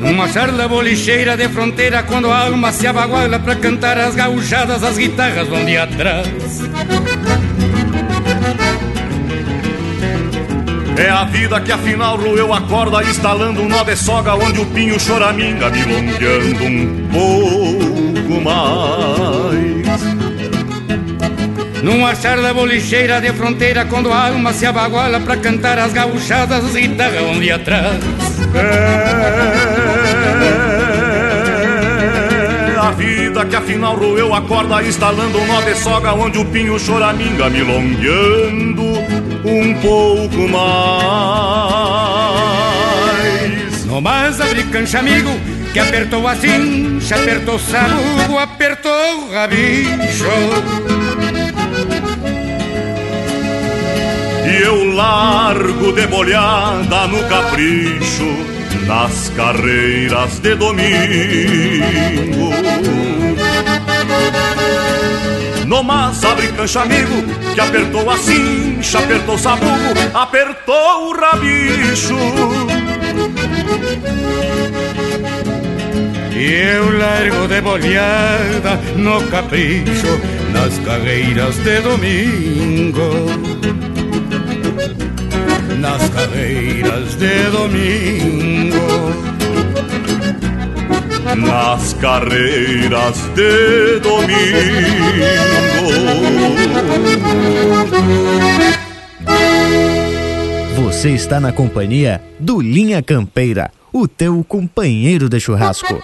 [0.03, 4.99] Uma charla bolicheira de fronteira quando a alma se abaguala para cantar as gauchadas, as
[4.99, 6.29] guitarras vão de atrás.
[10.97, 14.67] É a vida que afinal roeu a corda, instalando um nó de soga onde o
[14.67, 20.03] pinho choraminga, milongueando um pouco mais.
[21.83, 26.75] Numa charla bolicheira de fronteira, quando a alma se abaguala pra cantar as gauchadas, as
[26.75, 27.99] guitarras vão de atrás.
[32.75, 36.45] É a vida que afinal roeu a corda, instalando um nó de soga onde o
[36.45, 38.72] pinho choraminga, milongueando
[39.45, 40.63] um pouco mais.
[43.87, 45.31] No mais abre cancha, amigo,
[45.73, 50.25] que apertou a cincha, apertou sabugo, apertou rabicho.
[54.45, 58.37] E eu largo de bolhada no capricho,
[58.87, 60.93] nas carreiras de domingo.
[65.73, 67.23] No mas abre cancha amigo
[67.55, 69.73] Que apertou a cincha, apertou o sabugo
[70.13, 72.15] Apertou o rabicho
[76.37, 76.45] E
[76.75, 80.21] eu largo de bolhada no capricho
[80.53, 83.09] nas carreiras de domingo.
[85.79, 89.42] Nas carreiras de domingo.
[91.37, 94.33] Nas carreiras de domingo.
[100.77, 106.03] Você está na companhia do Linha Campeira, o teu companheiro de churrasco.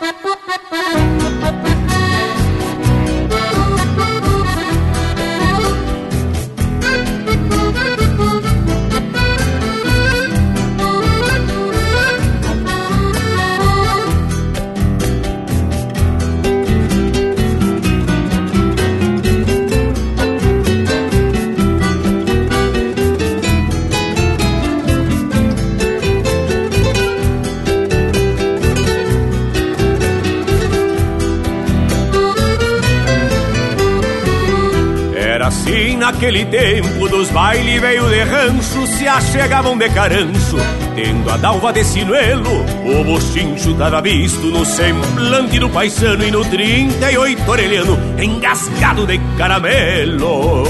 [35.96, 40.56] Naquele tempo dos baile veio de rancho se achegavam de carancho,
[40.94, 46.44] tendo a dalva de sinuelo, o bochincho tava visto no semblante do paisano e no
[46.44, 50.64] 38 orelhano, engasgado de caramelo.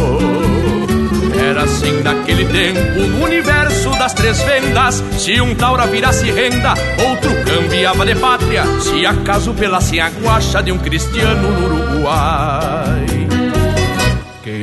[1.41, 5.03] Era assim naquele tempo, no universo das três vendas.
[5.19, 6.75] Se um taura virasse renda,
[7.09, 8.65] outro cambiava de pátria.
[8.81, 13.08] Se acaso pelasse a guacha de um cristiano no Uruguai.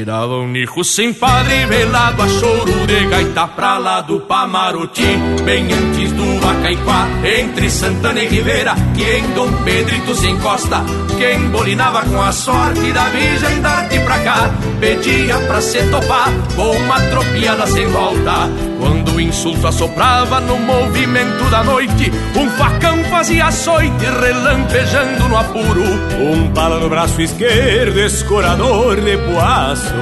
[0.05, 5.65] Queirava um nico sem padre, velado a choro de gaita pra lá do Pamaroti, bem
[5.73, 7.07] antes do Acaiquá,
[7.39, 10.83] entre Santana e Ribeira, que em Dom Pedrito se encosta,
[11.17, 16.69] quem bolinava com a sorte da Virgem darte pra cá, pedia pra se topar com
[16.69, 18.47] uma tropiada sem volta.
[18.79, 25.83] Quando o insulto assoprava no movimento da noite, um facão fazia açoite relampejando no apuro.
[26.19, 29.93] Um pala no braço esquerdo, escorador de poaço.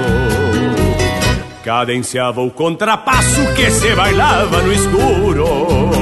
[1.63, 5.92] Cadenciava o contrapasso que se bailava no escuro.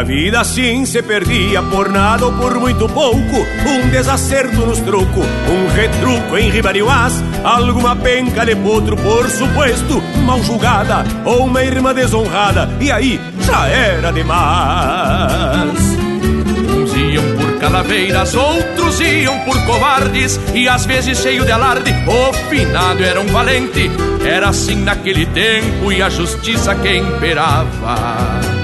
[0.00, 3.46] A vida assim se perdia por nada ou por muito pouco.
[3.66, 10.42] Um desacerto nos troco, um retruco em ribarioás, alguma penca de potro, por suposto, mal
[10.42, 15.78] julgada, ou uma irmã desonrada, e aí já era demais.
[16.74, 22.32] Uns iam por calaveiras, outros iam por covardes, e às vezes cheio de alarde, o
[22.48, 23.90] finado era um valente.
[24.24, 28.59] Era assim naquele tempo e a justiça que imperava.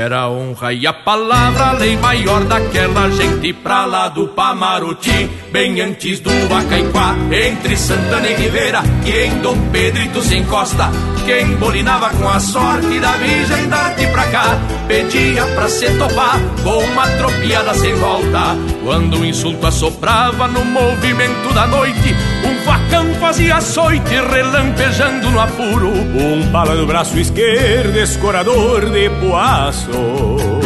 [0.00, 6.20] Era honra e a palavra, lei maior daquela gente pra lá do Pamaruti, bem antes
[6.20, 10.90] do Acaiquá, entre Santana e Ribeira, que em Dom Pedrito se encosta.
[11.26, 16.78] Quem bolinava com a sorte da Virgem darte pra cá, pedia pra se topar com
[16.78, 18.56] uma tropiada sem volta.
[18.84, 25.88] Quando o insulto assoprava no movimento da noite, um facão fazia açoite relampejando no apuro.
[25.90, 30.59] Um pala no braço esquerdo, escorador de poaço.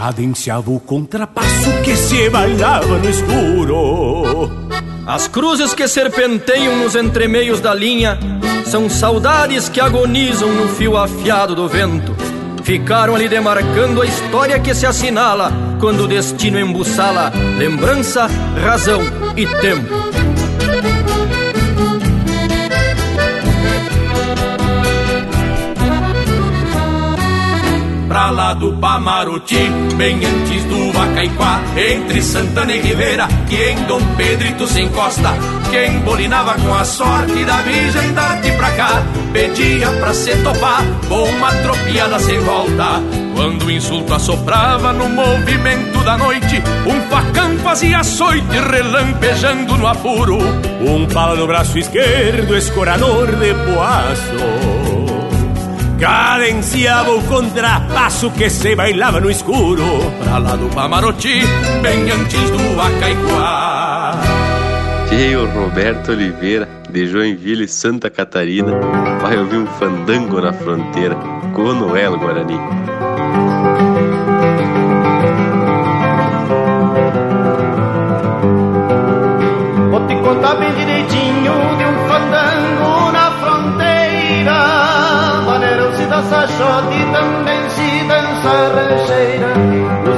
[0.00, 4.50] Cadenciava o contrapasso que se bailava no escuro.
[5.06, 8.18] As cruzes que serpenteiam nos entremeios da linha
[8.64, 12.16] são saudades que agonizam no fio afiado do vento.
[12.64, 18.26] Ficaram ali demarcando a história que se assinala quando o destino embuçala lembrança,
[18.64, 19.02] razão
[19.36, 20.19] e tempo.
[28.20, 34.00] Pra lá do Pamaruti, bem antes do Acaiquá, entre Santana e Ribeira, que em Dom
[34.14, 35.30] Pedrito se encosta.
[35.70, 39.02] Quem bolinava com a sorte da Virgem darte pra cá,
[39.32, 43.02] pedia pra se topar com uma tropiada sem volta.
[43.34, 50.36] Quando o insulto assoprava no movimento da noite, um facão fazia açoite relampejando no apuro.
[50.82, 54.79] Um pala no braço esquerdo, escorador de poaço
[56.00, 59.84] cadenciava o contrapasso que se bailava no escuro.
[60.24, 61.42] Pra lá do Pamaroti,
[61.82, 64.18] bem antes do Acaiquá.
[65.08, 68.72] Tio Roberto Oliveira, de Joinville, Santa Catarina,
[69.20, 71.16] vai ouvir um fandango na fronteira
[71.52, 72.58] com o Noel Guarani.
[79.90, 81.39] Vou te contar bem direitinho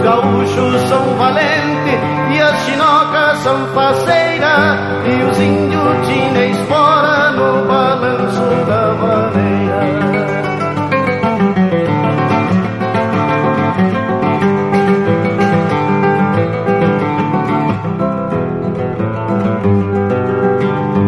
[0.03, 2.01] gaúchos são valentes
[2.35, 10.23] e as chinocas são faceiras e os índios tinha espora no balanço da maneira.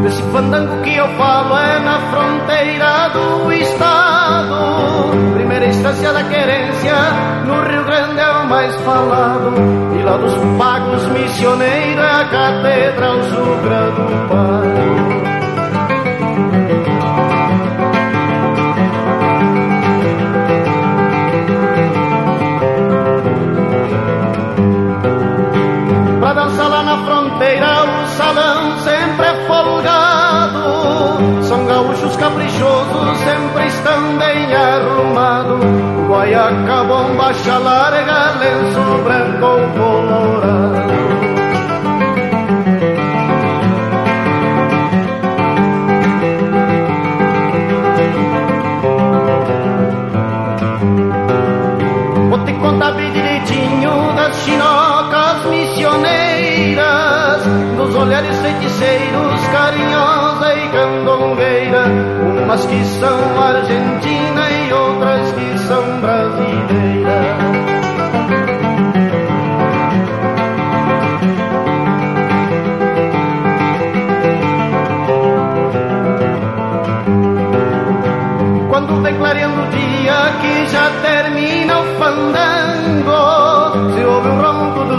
[0.07, 6.64] Esse fandango que eu falo é na fronteira do estado, primeira instância da querência
[8.85, 9.55] falado.
[9.99, 15.14] E lá dos pagos missioneiros a Catedral Sucra do Pai.
[27.05, 30.64] fronteira o salão sempre é folgado.
[31.45, 35.93] São gaúchos caprichosos, sempre estão bem arrumados.
[36.07, 40.95] Guaiaca, bomba, larga, lenço branco colorado.
[52.29, 57.45] Vou te contar bem direitinho das chinocas missioneiras
[57.77, 61.87] dos olhares feiticeiros, carinhosa e candongueira,
[62.43, 64.34] umas que são argentina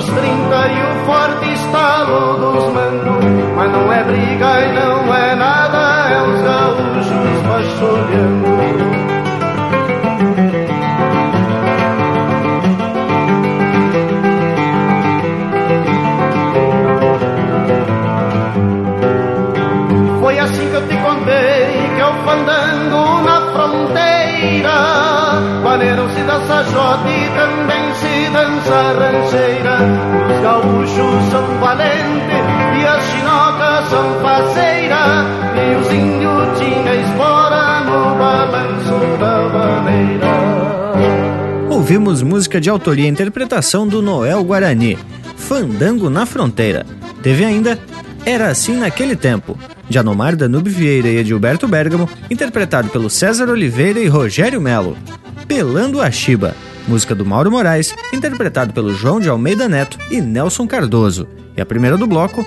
[0.05, 3.25] dos trinta e o forte estalo dos mangos.
[3.55, 8.55] Mas não é briga e não é nada, é os gaúchos machulhando.
[20.21, 24.75] Foi assim que eu te contei que eu fandango na fronteira.
[25.63, 27.74] Vaneram-se da sajote também
[28.35, 29.77] dança rancheira.
[30.29, 32.45] Os gaúchos são valentes
[32.77, 35.25] e as chinocas são faceiras.
[35.55, 40.27] E os índios tinham espora no balanço da maneira.
[41.69, 44.97] Ouvimos música de autoria e interpretação do Noel Guarani,
[45.37, 46.85] Fandango na Fronteira.
[47.21, 47.79] Teve ainda
[48.25, 49.57] Era Assim Naquele Tempo,
[49.87, 54.97] de Anomar Danube Vieira e Edilberto Bergamo, interpretado pelo César Oliveira e Rogério Melo.
[55.47, 56.55] Pelando a Chiba,
[56.87, 61.27] música do Mauro Moraes, interpretado pelo João de Almeida Neto e Nelson Cardoso.
[61.55, 62.45] E a primeira do bloco,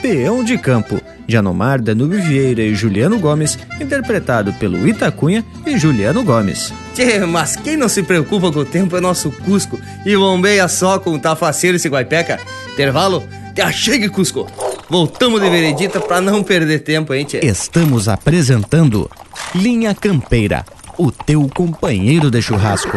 [0.00, 6.22] Peão de Campo, de Anomar Danube Vieira e Juliano Gomes, interpretado pelo Itacunha e Juliano
[6.24, 6.72] Gomes.
[6.94, 10.98] Tchê, mas quem não se preocupa com o tempo é nosso Cusco e bombeia só
[10.98, 12.38] com o tafaceiro esse guaipeca.
[12.72, 13.22] Intervalo?
[13.54, 14.46] Te achegue, Cusco!
[14.88, 17.40] Voltamos de veredita pra não perder tempo, hein, tchê?
[17.42, 19.10] Estamos apresentando
[19.54, 20.64] Linha Campeira,
[20.96, 22.96] o teu companheiro de churrasco.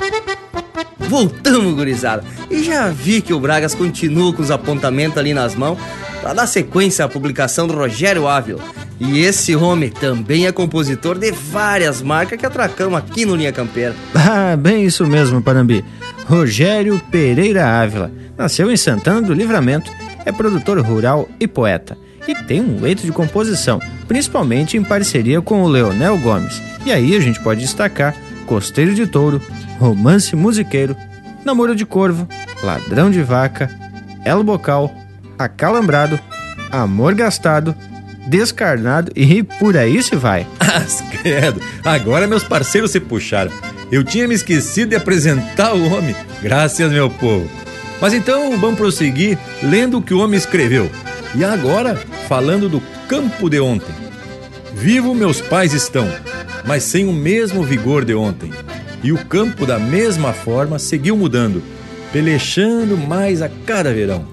[0.97, 2.23] Voltamos, gurizada.
[2.49, 5.77] E já vi que o Bragas continua com os apontamentos ali nas mãos
[6.21, 8.61] para dar sequência à publicação do Rogério Ávila.
[8.99, 13.95] E esse homem também é compositor de várias marcas que atracamos aqui no Linha Campeira.
[14.13, 15.83] Ah, bem isso mesmo, Panambi.
[16.25, 18.11] Rogério Pereira Ávila.
[18.37, 19.91] Nasceu em Santana do Livramento,
[20.23, 21.97] é produtor rural e poeta.
[22.27, 26.61] E tem um leito de composição, principalmente em parceria com o Leonel Gomes.
[26.85, 28.15] E aí a gente pode destacar
[28.45, 29.41] Costeiro de Touro,
[29.81, 30.95] Romance Musiqueiro,
[31.43, 32.27] Namoro de Corvo,
[32.61, 33.67] Ladrão de Vaca,
[34.23, 34.93] El Bocal,
[35.39, 36.19] Acalambrado,
[36.71, 37.75] Amor Gastado,
[38.27, 40.45] Descarnado e por aí se vai.
[40.61, 43.51] As credo, agora meus parceiros se puxaram.
[43.91, 46.15] Eu tinha me esquecido de apresentar o homem.
[46.43, 47.49] Graças, meu povo.
[47.99, 50.91] Mas então vamos prosseguir lendo o que o homem escreveu.
[51.33, 51.95] E agora,
[52.27, 52.79] falando do
[53.09, 53.95] campo de ontem.
[54.75, 56.07] Vivo meus pais estão,
[56.67, 58.51] mas sem o mesmo vigor de ontem.
[59.03, 61.61] E o campo, da mesma forma, seguiu mudando,
[62.11, 64.25] pelechando mais a cada verão.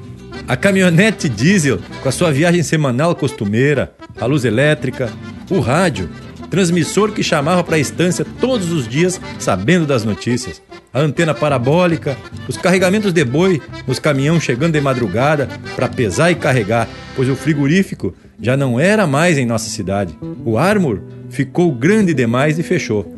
[0.47, 5.11] A caminhonete diesel, com a sua viagem semanal costumeira, a luz elétrica,
[5.51, 6.09] o rádio,
[6.51, 10.62] transmissor que chamava para a estância todos os dias sabendo das notícias,
[10.93, 12.16] a antena parabólica,
[12.49, 17.37] os carregamentos de boi nos caminhão chegando de madrugada para pesar e carregar, pois o
[17.37, 20.16] frigorífico já não era mais em nossa cidade.
[20.45, 23.18] O Armor ficou grande demais e fechou.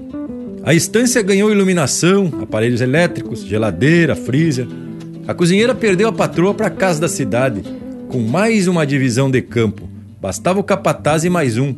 [0.62, 4.68] A estância ganhou iluminação, aparelhos elétricos, geladeira, freezer.
[5.26, 7.62] A cozinheira perdeu a patroa para casa da cidade,
[8.08, 9.88] com mais uma divisão de campo.
[10.20, 11.74] Bastava o capataz e mais um.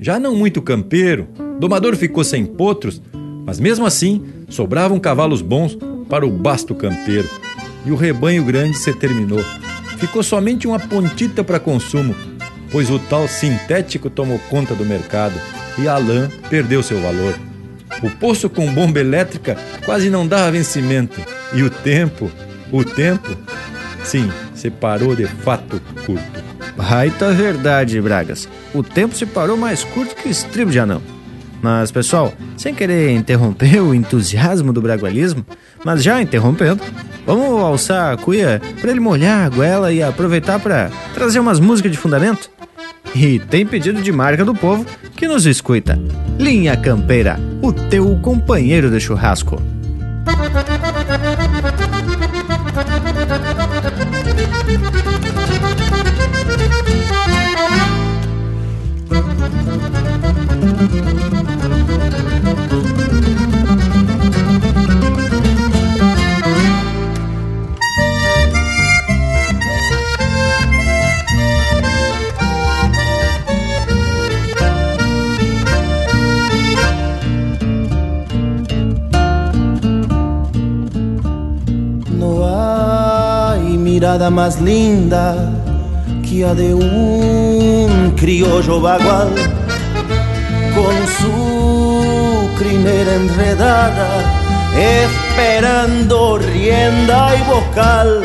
[0.00, 1.28] Já não muito campeiro,
[1.60, 3.00] domador ficou sem potros,
[3.46, 5.76] Mas mesmo assim, sobravam cavalos bons
[6.08, 7.28] para o basto campeiro
[7.84, 9.42] e o rebanho grande se terminou.
[9.98, 12.14] Ficou somente uma pontita para consumo,
[12.70, 15.34] pois o tal sintético tomou conta do mercado
[15.78, 17.49] e a lã perdeu seu valor.
[18.02, 21.20] O poço com bomba elétrica quase não dava vencimento
[21.52, 22.30] e o tempo,
[22.72, 23.28] o tempo,
[24.02, 26.40] sim, se parou de fato curto.
[26.76, 28.48] Baita verdade, Bragas.
[28.72, 31.02] O tempo se parou mais curto que estribo de anão.
[31.62, 35.44] Mas, pessoal, sem querer interromper o entusiasmo do bragualismo,
[35.84, 36.82] mas já interrompendo,
[37.26, 41.92] vamos alçar a cuia para ele molhar a goela e aproveitar para trazer umas músicas
[41.92, 42.50] de fundamento?
[43.14, 44.86] E tem pedido de marca do povo
[45.16, 45.98] que nos escuta.
[46.38, 49.60] Linha Campeira, o teu companheiro de churrasco.
[84.28, 85.50] Más linda
[86.28, 89.30] que a de un criollo bagual
[90.74, 94.08] con su crinera enredada
[94.76, 98.22] esperando rienda y vocal.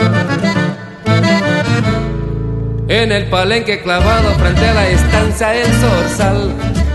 [2.90, 6.52] En el palenque clavado frente a la estancia el zorzal,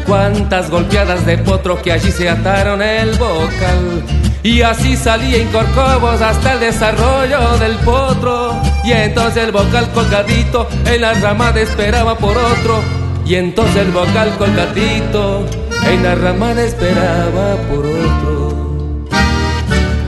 [0.07, 4.30] cuántas golpeadas de potro que allí se ataron el bocal.
[4.43, 8.61] Y así salía en Corcovos hasta el desarrollo del potro.
[8.85, 12.81] Y entonces el vocal colgadito en la ramada esperaba por otro.
[13.27, 15.45] Y entonces el vocal colgadito
[15.87, 18.41] en la ramada esperaba por otro.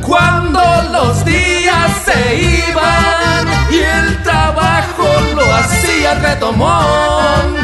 [0.01, 0.61] Cuando
[0.91, 5.07] los días se iban y el trabajo
[5.37, 7.57] lo hacía retomón,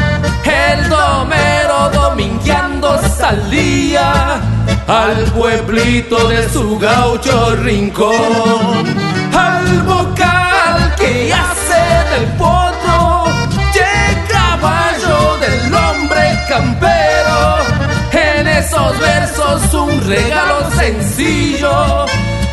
[0.43, 4.39] el domero domingueando salía
[4.89, 8.87] al pueblito de su gaucho rincón,
[9.37, 13.25] al vocal que hace del potro,
[13.75, 17.57] y caballo del hombre campero,
[18.11, 22.07] en esos versos un regalo sencillo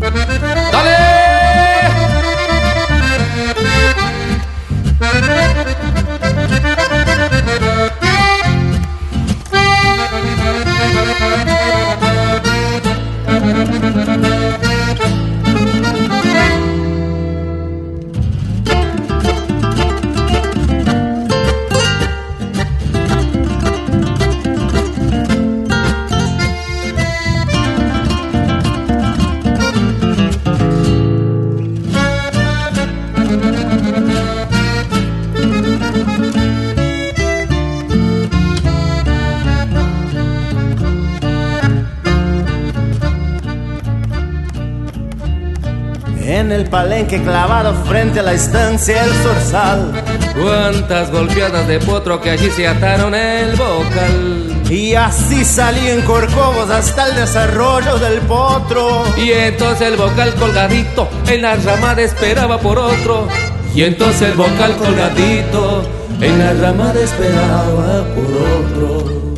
[0.00, 1.11] ¡Dale!
[6.54, 7.96] Thank
[11.48, 11.61] you.
[46.62, 49.92] El palenque clavado frente a la estancia el zorzal.
[50.40, 54.62] Cuántas golpeadas de potro que allí se ataron el bocal.
[54.70, 59.02] Y así salí en Corcovos hasta el desarrollo del potro.
[59.16, 63.26] Y entonces el vocal colgadito en la ramada esperaba por otro.
[63.74, 65.82] Y entonces el vocal colgadito
[66.20, 69.34] en la ramada esperaba por otro.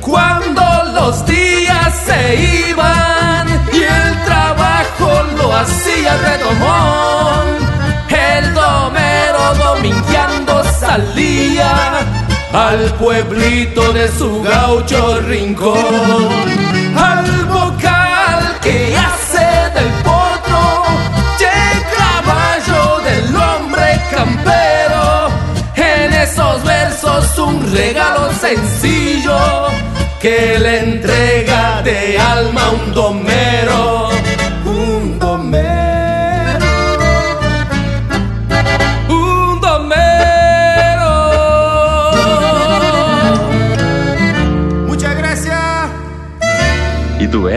[0.00, 0.62] Cuando
[0.94, 3.19] los días se iban
[5.60, 7.46] hacía redomón,
[8.08, 11.98] el domero domingueando salía
[12.52, 16.28] al pueblito de su gaucho rincón,
[16.96, 20.84] al vocal que hace del potro,
[21.38, 25.28] y caballo del hombre campero,
[25.76, 29.38] en esos versos un regalo sencillo
[30.20, 33.99] que le entrega de alma un domero,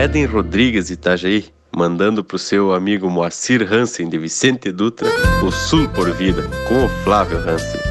[0.04, 5.08] Éden Rodrigues Itajaí, mandando pro seu amigo Moacir Hansen de Vicente Dutra,
[5.42, 7.83] o Sul por Vida, com o Flávio Hansen.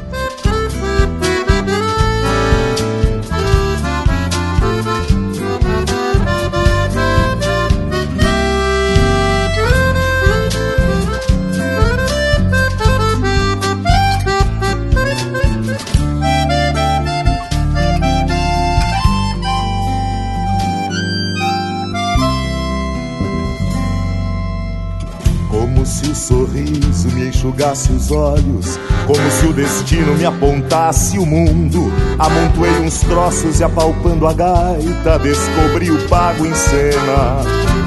[27.43, 31.91] Enxugasse os olhos, como se o destino me apontasse o mundo.
[32.17, 37.41] Amontoei uns troços e apalpando a gaita, descobri o pago em cena.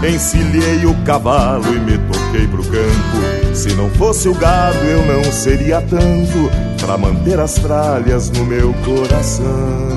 [0.07, 3.55] Encilhei o cavalo e me toquei pro campo.
[3.55, 6.51] Se não fosse o gado, eu não seria tanto
[6.85, 9.97] pra manter as tralhas no meu coração.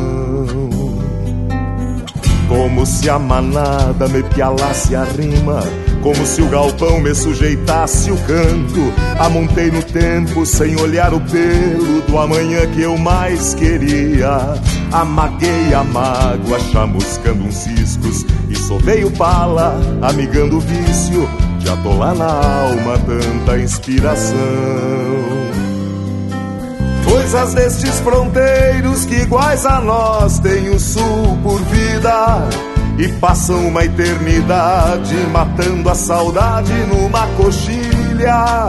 [2.48, 5.61] Como se a manada me pialasse a rima,
[6.01, 8.93] como se o galpão me sujeitasse o canto.
[9.19, 14.55] Amontei no tempo sem olhar o pelo do amanhã que eu mais queria.
[14.91, 22.15] Amaguei a mágoa, chamuscando uns ciscos, e sovei o pala, amigando o vício, de atolar
[22.15, 24.39] na alma tanta inspiração
[27.09, 32.68] coisas destes fronteiros que iguais a nós têm o sul por vida
[32.99, 38.67] e passam uma eternidade matando a saudade numa coxilha.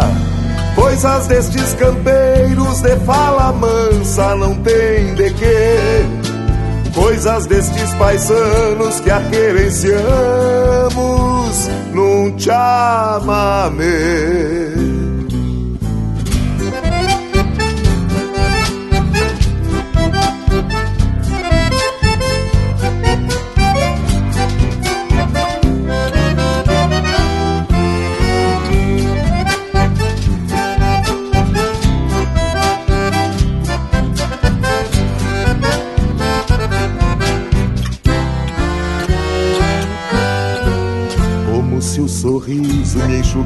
[0.77, 6.07] Coisas destes campeiros de fala mansa não tem de quê.
[6.95, 13.81] Coisas destes paisanos que aquerenciamos num chamamé.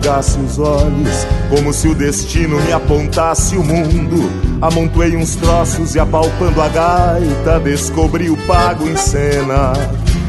[0.05, 4.31] Enxugasse os olhos, como se o destino me apontasse o mundo.
[4.61, 9.73] Amontoei uns troços e apalpando a gaita, descobri o pago em cena.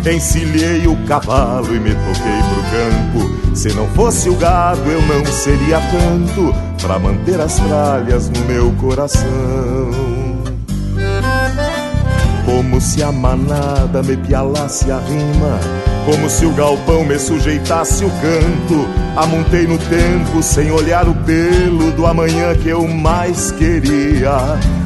[0.10, 3.56] Encilhei o cavalo e me toquei pro campo.
[3.56, 8.72] Se não fosse o gado, eu não seria tanto para manter as tralhas no meu
[8.74, 10.15] coração.
[12.46, 15.60] Como se a manada me pialasse a rima
[16.06, 18.88] como se o galpão me sujeitasse o canto.
[19.18, 24.38] Amontei no tempo sem olhar o pelo do amanhã que eu mais queria.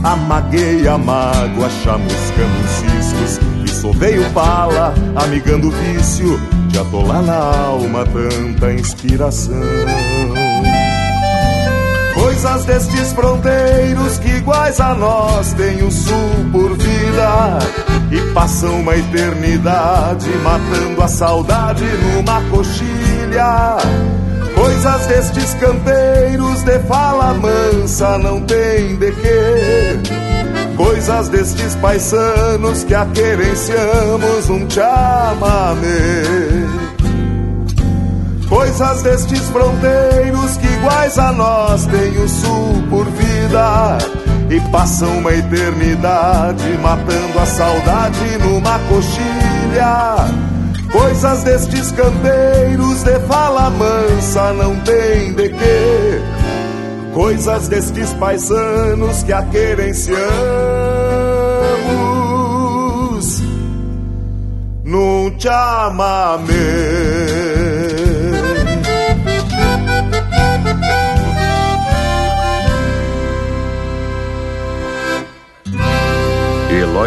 [0.01, 3.39] Amaguei a mágoa, chamuscando os ciscos.
[3.65, 9.53] E sovei o pala, amigando o vício de atolar na alma tanta inspiração.
[12.41, 16.15] Coisas destes fronteiros que iguais a nós têm o sul
[16.53, 17.59] por vida
[18.09, 23.75] e passam uma eternidade matando a saudade numa coxilha.
[24.55, 29.99] Coisas destes campeiros de fala mansa não tem de quê.
[30.77, 36.88] Coisas destes paisanos que a querenciamos um chamamé.
[38.49, 43.99] Coisas destes fronteiros que iguais a nós têm o sul por vida
[44.49, 50.49] e passam uma eternidade matando a saudade numa coxilha.
[50.91, 56.21] Coisas destes campeiros de fala mansa não tem de quê.
[57.13, 60.19] Coisas destes paisanos que a querenciamos
[64.83, 67.08] num chamamé.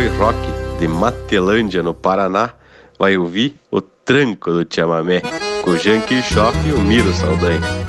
[0.02, 0.38] Eloy Rock,
[0.80, 2.50] de Matelândia, no Paraná,
[2.98, 5.22] vai ouvir o tranco do chamamé,
[5.62, 7.81] com o Jean Kirchhoff e o Miro Saldanha.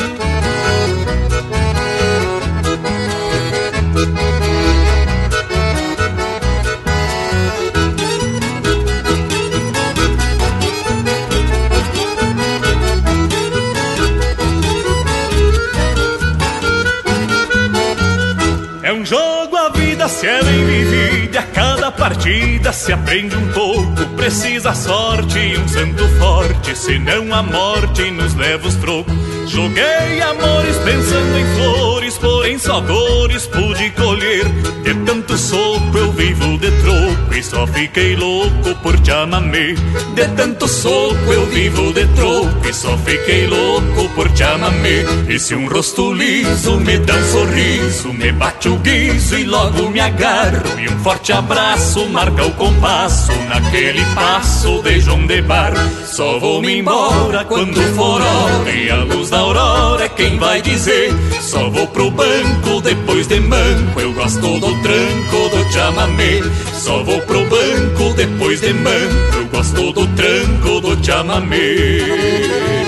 [22.03, 24.05] Partida se aprende um pouco.
[24.17, 29.15] Precisa sorte e um santo forte, senão a morte nos leva os trocos.
[29.45, 34.45] Joguei amores pensando em flores, porém só dores pude colher.
[34.83, 39.75] De tanto soco eu vivo de troco e só fiquei louco por te amamê.
[40.15, 45.03] De tanto soco eu vivo de troco e só fiquei louco por te amamê.
[45.27, 49.89] E se um rosto liso me dá um sorriso, me bate o guiso e logo
[49.89, 50.79] me agarro.
[50.79, 55.73] E um forte abraço marca o compasso naquele passo de João de Bar.
[56.05, 60.61] Só vou me embora quando for hora e a luz da aurora é quem vai
[60.61, 61.11] dizer.
[61.41, 66.41] Só vou pro banco depois de manco, eu gosto do tranco do chamamé.
[66.73, 72.82] Só vou pro banco depois de manco, eu gosto do tranco do chamamé.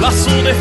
[0.00, 0.54] Laço de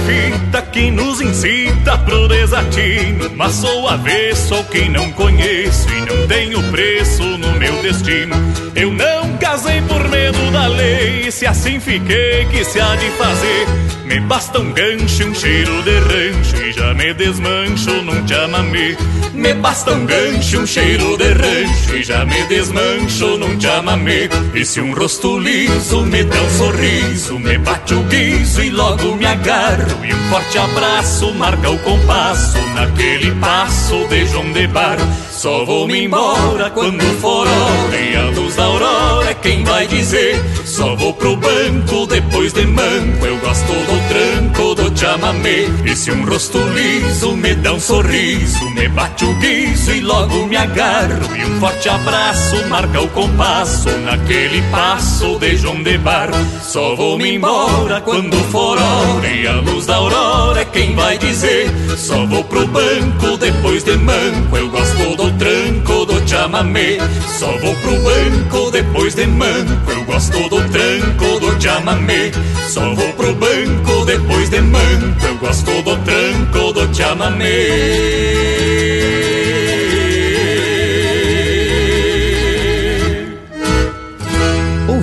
[0.60, 3.30] fita que nos incita pro desatino.
[3.36, 8.36] Mas sou avesso ao que não conheço e não tenho preço no meu destino.
[8.76, 13.68] Eu não casei por medo da lei, se assim fiquei, que se há de fazer.
[14.10, 18.98] Me basta um gancho, um cheiro de rancho e já me desmancho num chamamé.
[19.36, 24.28] Me basta um gancho, um cheiro de rancho e já me desmancho num chamamé.
[24.56, 29.16] E se um rosto liso me dá um sorriso, me bate o guiso e logo
[29.16, 30.04] me agarro.
[30.04, 35.08] E um forte abraço marca o compasso naquele passo de João de Barro.
[35.30, 39.88] Só vou me embora quando for hora E a luz da aurora é quem vai
[39.88, 40.38] dizer.
[40.66, 46.12] Só vou pro banco depois de manco Eu gosto do tranco do chamamé E se
[46.12, 51.34] um rosto liso me dá um sorriso Me bate o guiso e logo me agarro.
[51.38, 56.34] E um forte abraço marca o compasso Naquele passo de João de Barro.
[56.62, 61.18] Só vou me embora quando for hora E a luz da aurora é quem vai
[61.18, 61.70] dizer.
[61.98, 64.58] Só vou pro banco depois de manco.
[64.58, 66.98] Eu gosto do tranco do chamamé
[67.38, 69.92] Só vou pro banco depois de manco.
[69.92, 72.32] Eu gosto do tranco do chamamé
[72.70, 75.26] Só vou pro banco depois de manco.
[75.26, 77.48] Eu gosto do tranco do chamamé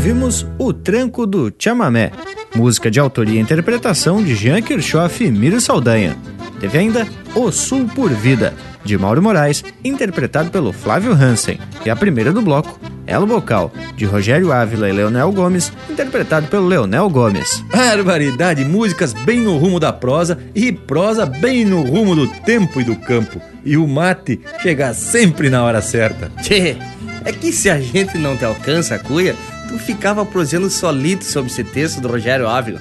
[0.06, 2.12] Ouvimos O Tranco do Chamamé,
[2.54, 6.16] música de autoria e interpretação de Jean Kirchhoff e Miro Saldanha.
[6.60, 8.54] Teve ainda O Sul por Vida,
[8.84, 11.58] de Mauro Moraes, interpretado pelo Flávio Hansen.
[11.84, 16.68] E a primeira do bloco, Elo Bocal, de Rogério Ávila e Leonel Gomes, interpretado pelo
[16.68, 17.64] Leonel Gomes.
[17.72, 22.84] Barbaridade, músicas bem no rumo da prosa e prosa bem no rumo do tempo e
[22.84, 23.42] do campo.
[23.64, 26.30] E o mate chega sempre na hora certa.
[26.42, 26.76] Tchê,
[27.24, 29.34] é que se a gente não te alcança, cuia,
[29.68, 32.80] tu ficava prosendo solito sobre esse texto do Rogério Ávila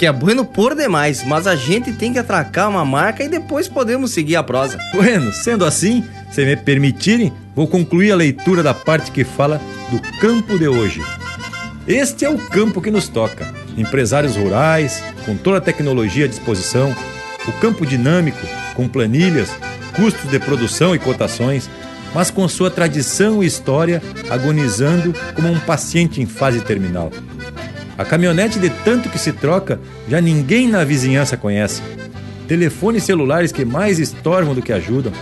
[0.00, 3.68] que é bueno por demais, mas a gente tem que atracar uma marca e depois
[3.68, 4.78] podemos seguir a prosa.
[4.94, 10.00] Bueno, sendo assim, se me permitirem, vou concluir a leitura da parte que fala do
[10.18, 11.02] campo de hoje.
[11.86, 13.52] Este é o campo que nos toca.
[13.76, 16.96] Empresários rurais, com toda a tecnologia à disposição,
[17.46, 18.40] o campo dinâmico,
[18.74, 19.50] com planilhas,
[19.94, 21.68] custos de produção e cotações,
[22.14, 27.10] mas com sua tradição e história agonizando como um paciente em fase terminal.
[27.96, 29.78] A caminhonete de tanto que se troca,
[30.08, 31.82] já ninguém na vizinhança conhece.
[32.48, 35.12] Telefones celulares que mais estorvam do que ajudam,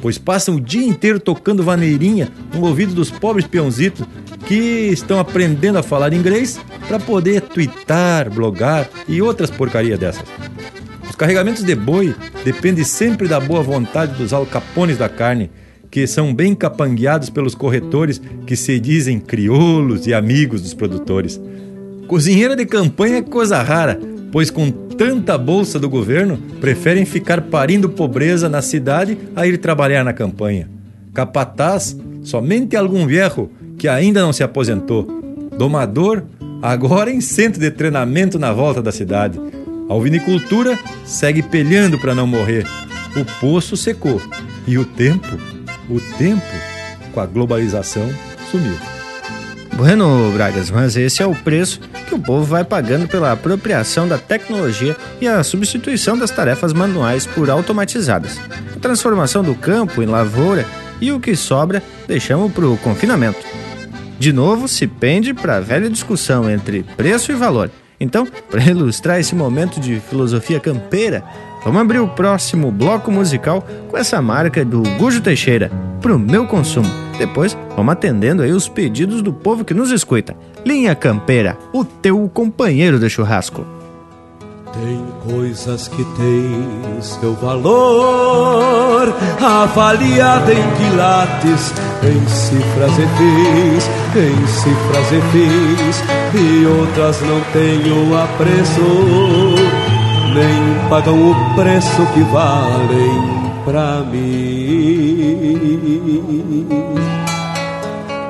[0.00, 4.06] pois passam o dia inteiro tocando vaneirinha no ouvido dos pobres peãozitos
[4.46, 10.24] que estão aprendendo a falar inglês para poder twittar, blogar e outras porcarias dessas.
[11.08, 12.14] Os carregamentos de boi
[12.44, 15.50] dependem sempre da boa vontade dos alcapones da carne,
[15.90, 21.40] que são bem capangueados pelos corretores que se dizem crioulos e amigos dos produtores.
[22.06, 23.98] Cozinheira de campanha é coisa rara,
[24.32, 30.04] pois com tanta bolsa do governo, preferem ficar parindo pobreza na cidade a ir trabalhar
[30.04, 30.68] na campanha.
[31.14, 33.48] Capataz, somente algum viejo
[33.78, 35.06] que ainda não se aposentou.
[35.56, 36.24] Domador,
[36.60, 39.40] agora em centro de treinamento na volta da cidade.
[39.88, 42.66] A alvinicultura segue pelhando para não morrer.
[43.16, 44.20] O poço secou.
[44.66, 45.38] E o tempo,
[45.88, 46.42] o tempo,
[47.12, 48.08] com a globalização,
[48.50, 48.76] sumiu.
[49.74, 54.18] Bueno, Bragas, mas esse é o preço que o povo vai pagando pela apropriação da
[54.18, 58.40] tecnologia e a substituição das tarefas manuais por automatizadas.
[58.74, 60.66] A transformação do campo em lavoura
[61.00, 63.38] e o que sobra deixamos para o confinamento.
[64.18, 67.70] De novo, se pende para a velha discussão entre preço e valor.
[68.00, 71.22] Então, para ilustrar esse momento de filosofia campeira,
[71.68, 75.70] vamos abrir o próximo bloco musical com essa marca do Gujo Teixeira,
[76.00, 76.88] pro meu consumo.
[77.18, 80.34] Depois, vamos atendendo aí os pedidos do povo que nos escuta.
[80.64, 83.66] Linha Campeira, o teu companheiro de churrasco.
[84.72, 95.12] Tem coisas que têm seu valor, avaliada em quilates, em cifras e fis, em cifras
[95.12, 96.02] e fis,
[96.34, 99.87] e outras não têm o apreço,
[100.88, 105.48] pagam o preço que valem pra mim.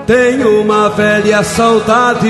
[0.07, 2.29] Tenho uma velha saudade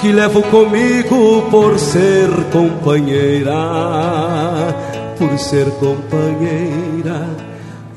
[0.00, 3.52] que levo comigo por ser companheira,
[5.18, 7.28] por ser companheira,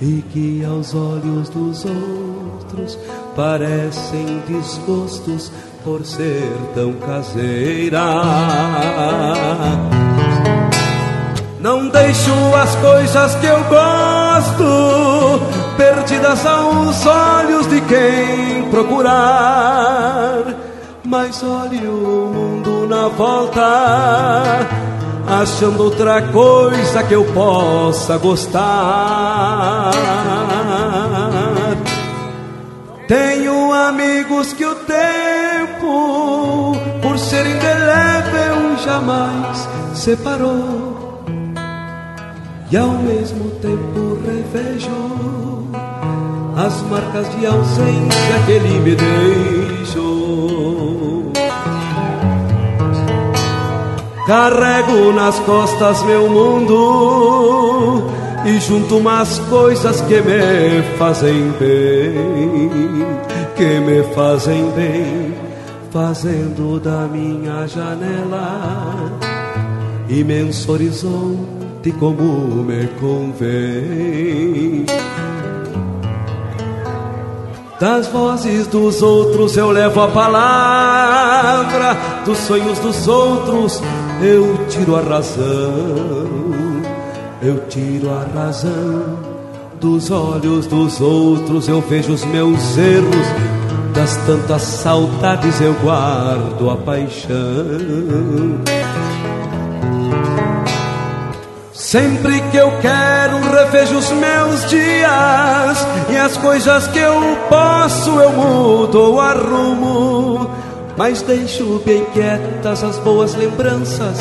[0.01, 2.99] e que aos olhos dos outros
[3.37, 5.49] parecem desgostos
[5.83, 7.99] por ser tão caseira.
[11.59, 12.31] Não deixo
[12.61, 15.41] as coisas que eu gosto
[15.77, 20.43] perdidas aos olhos de quem procurar
[21.05, 23.61] Mas olhe o mundo na volta,
[25.27, 29.91] achando outra coisa que eu possa gostar.
[33.07, 35.22] Tenho amigos que o tempo,
[38.93, 41.23] jamais separou.
[42.71, 44.91] E ao mesmo tempo revejo
[46.55, 50.13] as marcas de ausência que ele me deixou.
[54.27, 58.09] Carrego nas costas meu mundo
[58.45, 63.05] e junto umas coisas que me fazem bem,
[63.55, 65.33] que me fazem bem,
[65.93, 69.11] fazendo da minha janela
[70.09, 72.23] imenso horizonte como
[72.63, 74.87] me convém.
[77.79, 81.95] Das vozes dos outros eu levo a palavra,
[82.25, 83.79] dos sonhos dos outros
[84.19, 85.45] eu tiro a razão,
[87.39, 89.31] eu tiro a razão.
[89.79, 93.27] Dos olhos dos outros eu vejo os meus erros,
[93.93, 97.29] das tantas saudades eu guardo a paixão.
[101.71, 108.31] Sempre que eu quero, revejo os meus dias e as coisas que eu posso eu
[108.31, 110.49] mudo ou arrumo.
[110.97, 114.17] Mas deixo bem quietas as boas lembranças,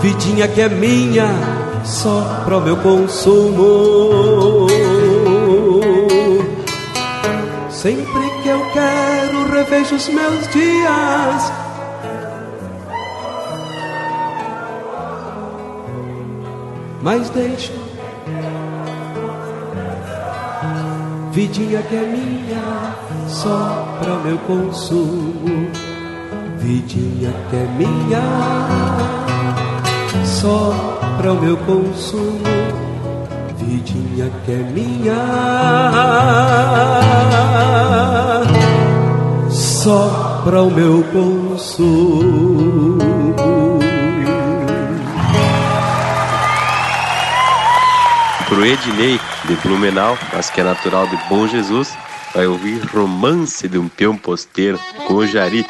[0.00, 1.28] vidinha que é minha,
[1.84, 4.66] só para o meu consumo.
[7.70, 8.23] Sempre
[8.74, 11.52] quero, revejo os meus dias.
[17.02, 17.72] Mas deixo
[21.34, 22.94] vidinha que é minha
[23.28, 25.68] só para meu consumo.
[26.58, 28.22] Vidinha que é minha
[30.24, 30.72] só
[31.18, 32.40] para o meu consumo.
[33.58, 35.14] Vidinha que é minha
[39.84, 42.96] só para o meu consumo
[48.48, 51.92] Pro Ednei, de Blumenau, mas que é natural de Bom Jesus,
[52.34, 55.66] vai ouvir Romance de um Peão Posteiro com Jari.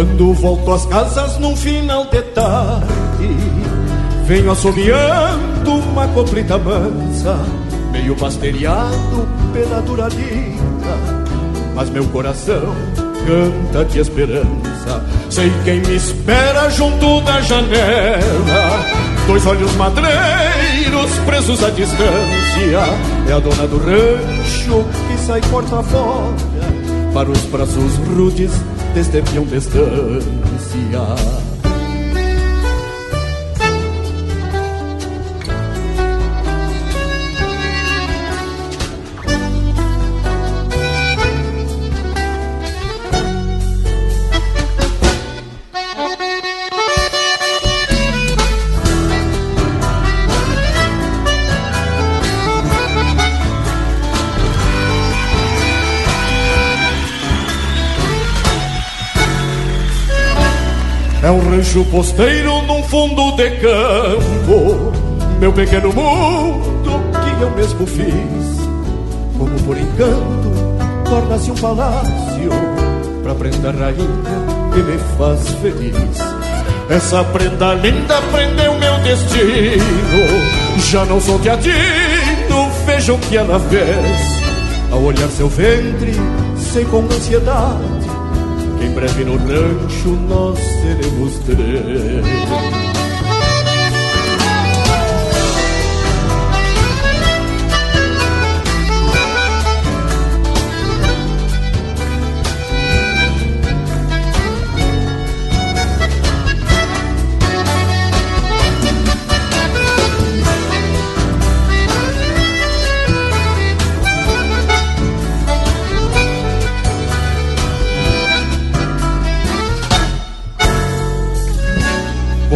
[0.00, 3.36] Quando volto às casas num final de tarde
[4.24, 7.38] Venho assobiando uma coplita mansa
[7.92, 10.96] Meio pasteriado pela dura lida
[11.74, 12.74] Mas meu coração
[13.26, 15.04] canta de esperança.
[15.28, 18.86] Sei quem me espera junto da janela.
[19.26, 23.28] Dois olhos madreiros presos à distância.
[23.28, 26.34] É a dona do rancho que sai porta fora
[27.12, 28.50] Para os braços rudes
[28.94, 29.44] deste peão
[61.30, 64.92] É um rancho posteiro num fundo de campo.
[65.38, 68.66] Meu pequeno mundo que eu mesmo fiz.
[69.38, 70.50] Como por encanto
[71.08, 72.50] torna-se um palácio
[73.22, 74.42] Pra prenda rainha
[74.74, 76.18] que me faz feliz.
[76.88, 80.80] Essa prenda linda prendeu meu destino.
[80.90, 84.90] Já não sou teatino, veja o que ela fez.
[84.90, 86.12] Ao olhar seu ventre,
[86.72, 87.89] sei com ansiedade
[88.80, 92.99] em breve no rancho nós seremos três.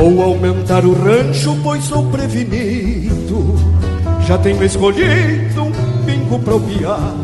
[0.05, 3.57] Vou aumentar o rancho, pois sou prevenido.
[4.27, 5.73] Já tenho escolhido um
[6.05, 7.15] pingo pra piar.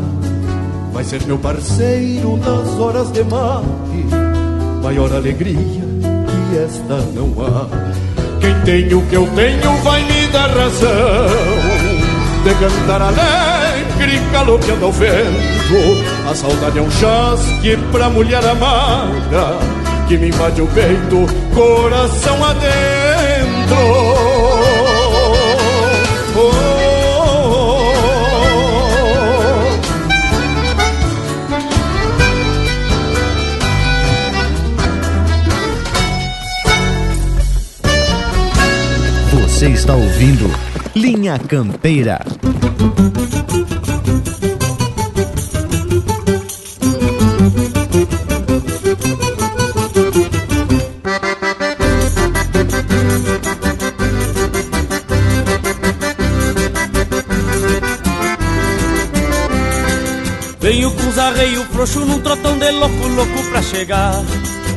[0.91, 4.07] Vai ser meu parceiro nas horas de mate.
[4.81, 7.67] Maior alegria que esta não há.
[8.39, 11.27] Quem tem o que eu tenho vai me dar razão.
[12.43, 16.27] De cantar alegre, galopeando ao vento.
[16.27, 23.77] A saudade é um chasque pra mulher amada que me invade o peito, coração adentro.
[26.33, 26.71] Oh,
[39.61, 40.49] Você está ouvindo
[40.95, 42.19] Linha Campeira.
[63.81, 64.13] Chegar.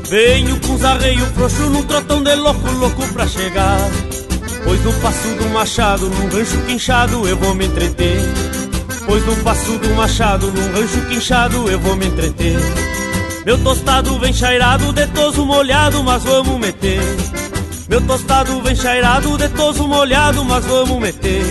[0.08, 3.78] Venho com os arreio frouxo num trotão de louco, louco pra chegar.
[4.64, 8.18] Pois no passo do machado, num rancho quinchado, eu vou me entreter.
[9.04, 12.56] Pois no passo do machado, num rancho quinchado, eu vou me entreter.
[13.44, 17.00] Meu tostado vem chairado, de toso molhado, mas vamos meter.
[17.86, 21.44] Meu tostado vem chairado, de toso molhado, mas vamos meter.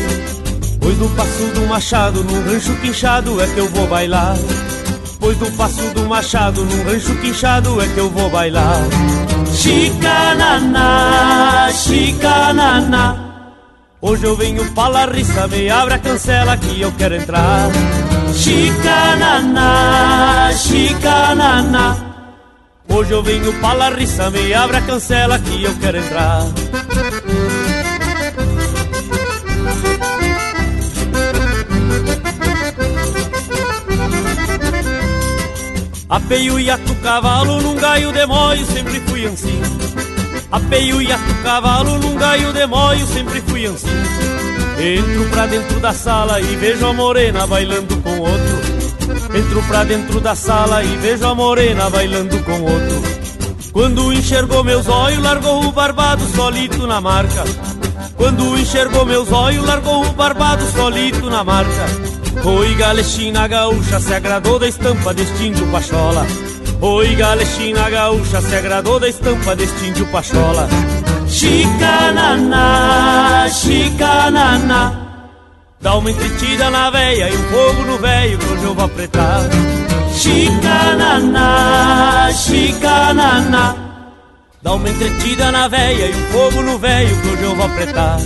[0.81, 4.35] Pois no passo do machado, num rancho quinchado, é que eu vou bailar.
[5.24, 8.82] Pois no passo do machado, num rancho quinchado, é que eu vou bailar.
[9.56, 10.82] Chicanana,
[11.72, 13.16] chicanana.
[14.02, 17.70] Hoje eu venho pra Larissa, me abre a cancela que eu quero entrar.
[18.34, 19.72] Chicanana,
[20.58, 21.95] chicanana.
[22.90, 26.44] Hoje eu venho pra Larissa, me abre a cancela que eu quero entrar.
[36.14, 39.60] Apeio e ato cavalo num gaio de moio, sempre fui assim.
[40.52, 43.88] Apeio e ato cavalo num gaio de moio, sempre fui assim.
[44.77, 48.61] Entro pra dentro da sala e vejo a morena bailando com outro.
[49.35, 53.02] Entro pra dentro da sala e vejo a morena bailando com outro.
[53.72, 57.44] Quando enxergou meus olhos, largou o barbado solito na marca.
[58.15, 62.12] Quando enxergou meus olhos, largou o barbado solito na marca.
[62.41, 66.26] Oi, galechina gaúcha, se agradou da estampa deste índio pachola.
[66.81, 70.68] Oi, galechina gaúcha, se agradou da estampa deste índio pachola.
[71.27, 72.57] Chicanana,
[73.49, 74.99] chicanana.
[75.80, 79.41] Dá uma entretida na veia e um fogo no velho que hoje eu vou apretar.
[80.14, 81.49] Chicanana,
[82.34, 83.76] chicanana.
[84.61, 88.18] Dá uma entretida na veia e um fogo no velho que hoje eu vou apretar.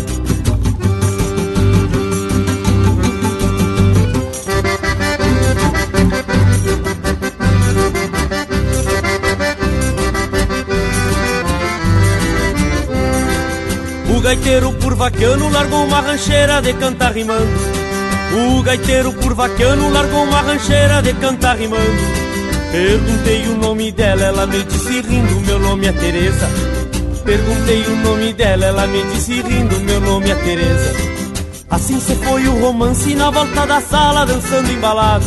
[14.27, 17.47] Gaiteiro por vaquiano largou uma rancheira de cantar rimando.
[18.35, 22.01] O gaiteiro por vaquiano largou uma rancheira de cantar rimando.
[22.69, 26.49] Perguntei o nome dela, ela me disse rindo, meu nome é Teresa.
[27.23, 30.93] Perguntei o nome dela, ela me disse rindo, meu nome é Teresa.
[31.69, 35.25] Assim se foi o romance na volta da sala dançando embalado.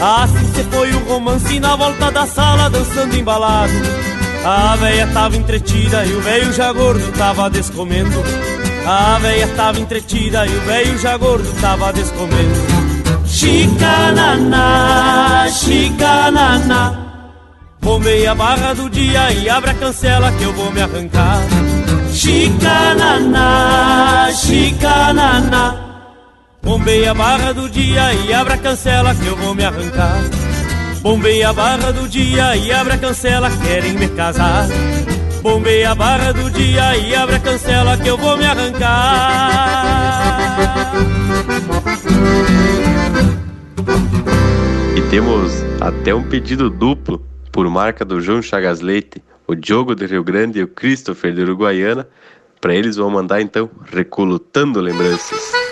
[0.00, 3.72] Assim se foi o romance na volta da sala dançando embalado.
[4.44, 8.22] A véia tava entretida e o velho já gordo tava descomendo.
[8.84, 12.60] A véia tava entretida e o velho já gordo tava descomendo.
[13.24, 14.58] Chicanana,
[15.48, 16.98] chicanana.
[17.80, 21.40] Bomei a barra do dia e abre a cancela que eu vou me arrancar.
[22.12, 23.48] Chicanana,
[24.32, 25.92] chicanana.
[26.62, 30.20] Bombei a barra do dia e abre a cancela que eu vou me arrancar.
[31.02, 34.68] Bombei a barra do dia e abre a cancela, querem me casar.
[35.42, 39.82] Bombei a barra do dia e abre a cancela que eu vou me arrancar.
[44.96, 50.06] E temos até um pedido duplo por marca do João Chagas Leite, o Diogo do
[50.06, 52.06] Rio Grande e o Christopher de Uruguaiana.
[52.60, 55.71] Para eles vão mandar então Recolutando Lembranças.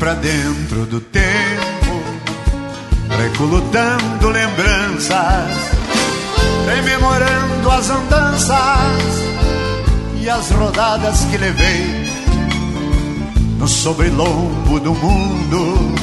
[0.00, 2.02] Pra dentro do tempo,
[3.18, 5.54] recolutando lembranças,
[6.74, 8.56] rememorando as andanças
[10.18, 12.10] e as rodadas que levei
[13.58, 15.94] no sobrelombo do mundo.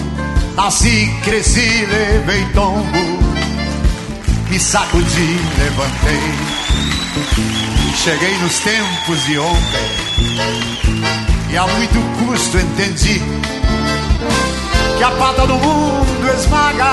[0.55, 2.99] Nasci, cresci, levei tombo,
[4.47, 6.57] me sacudi, levantei.
[7.95, 10.77] Cheguei nos tempos de ontem
[11.49, 13.21] e a muito custo entendi
[14.97, 16.91] que a pata do mundo esmaga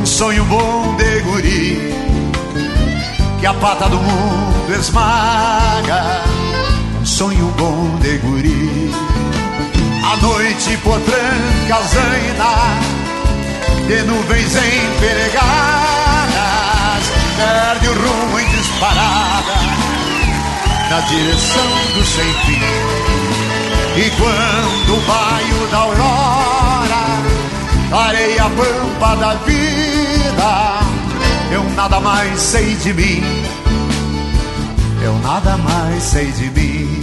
[0.00, 1.92] um sonho bom de guri.
[3.40, 6.22] Que a pata do mundo esmaga
[7.00, 8.92] um sonho bom de guri.
[10.04, 12.78] A noite potranca zaina
[13.88, 15.42] de nuvens emperegadas
[17.36, 19.54] perde o rumo em disparada
[20.90, 22.60] na direção do sem fim.
[23.96, 26.35] E quando o baio da aurora
[27.88, 30.80] clareia a pampa da vida,
[31.52, 33.22] eu nada mais sei de mim,
[35.02, 36.95] eu nada mais sei de mim.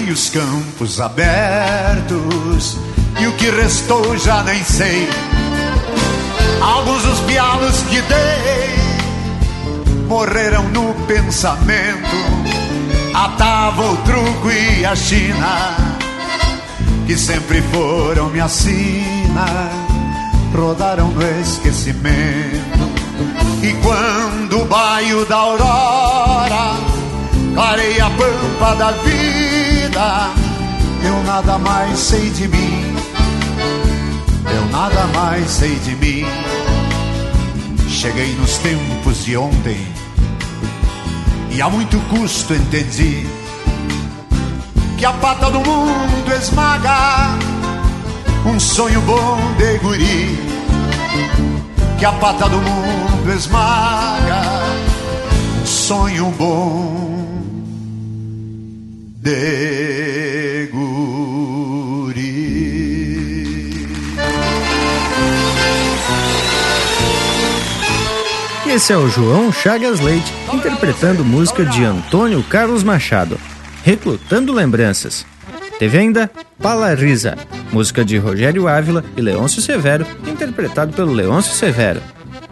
[0.00, 2.78] Parei os campos abertos
[3.20, 5.06] e o que restou já nem sei.
[6.60, 8.74] Alguns dos pialos que dei
[10.08, 12.16] morreram no pensamento.
[13.12, 15.76] A tábua, o truco e a China,
[17.06, 19.70] que sempre foram minha sina,
[20.56, 22.88] rodaram no esquecimento.
[23.62, 26.76] E quando o baio da aurora
[27.54, 29.59] clareia a pampa da vida,
[31.04, 32.96] eu nada mais sei de mim,
[34.44, 36.24] eu nada mais sei de mim.
[37.88, 39.86] Cheguei nos tempos de ontem
[41.50, 43.26] e a muito custo entendi
[44.96, 47.38] que a pata do mundo esmaga
[48.46, 50.38] um sonho bom de guri,
[51.98, 54.42] que a pata do mundo esmaga
[55.60, 57.00] um sonho bom
[59.22, 59.89] de
[68.70, 73.36] Esse é o João Chagas Leite interpretando música de Antônio Carlos Machado,
[73.82, 75.26] Reclutando Lembranças.
[75.76, 77.36] Teve ainda Palarisa,
[77.72, 82.00] música de Rogério Ávila e Leôncio Severo, interpretado pelo Leôncio Severo.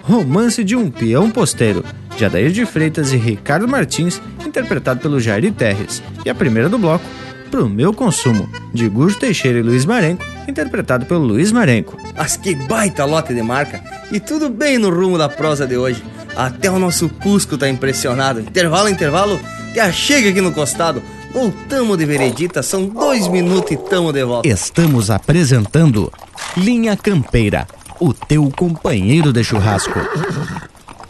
[0.03, 1.85] Romance de um Peão Posteiro,
[2.17, 6.03] de Adair de Freitas e Ricardo Martins, interpretado pelo Jair Terres.
[6.25, 7.05] E a primeira do bloco,
[7.49, 11.97] Pro Meu Consumo, de Gujo Teixeira e Luiz Marenco, interpretado pelo Luiz Marenco.
[12.17, 13.83] Mas que baita lote de marca!
[14.11, 16.03] E tudo bem no rumo da prosa de hoje.
[16.35, 18.41] Até o nosso Cusco tá impressionado.
[18.41, 19.39] Intervalo, intervalo,
[19.75, 21.03] já chega aqui no costado.
[21.33, 24.49] Voltamos de veredita, são dois minutos e tamo de volta.
[24.49, 26.11] Estamos apresentando
[26.57, 27.67] Linha Campeira,
[28.01, 29.99] o teu companheiro de churrasco.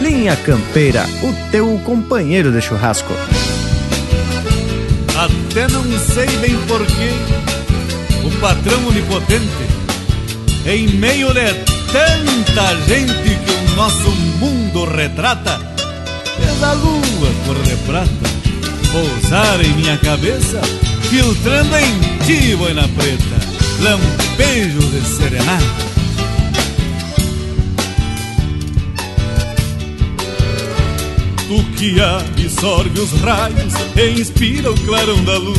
[0.00, 3.12] Linha Campeira, o teu companheiro de churrasco.
[5.18, 7.10] Até não sei bem porquê,
[8.24, 9.75] o patrão onipotente,
[10.66, 11.52] em meio de
[11.92, 15.60] tanta gente que o nosso mundo retrata,
[16.36, 18.36] fez a lua cor de prata
[18.90, 20.60] pousar em minha cabeça,
[21.08, 23.36] filtrando em ti, boina preta,
[23.80, 25.86] lampejos de serenata.
[31.46, 35.56] Tu que absorve os raios e inspira o clarão da lua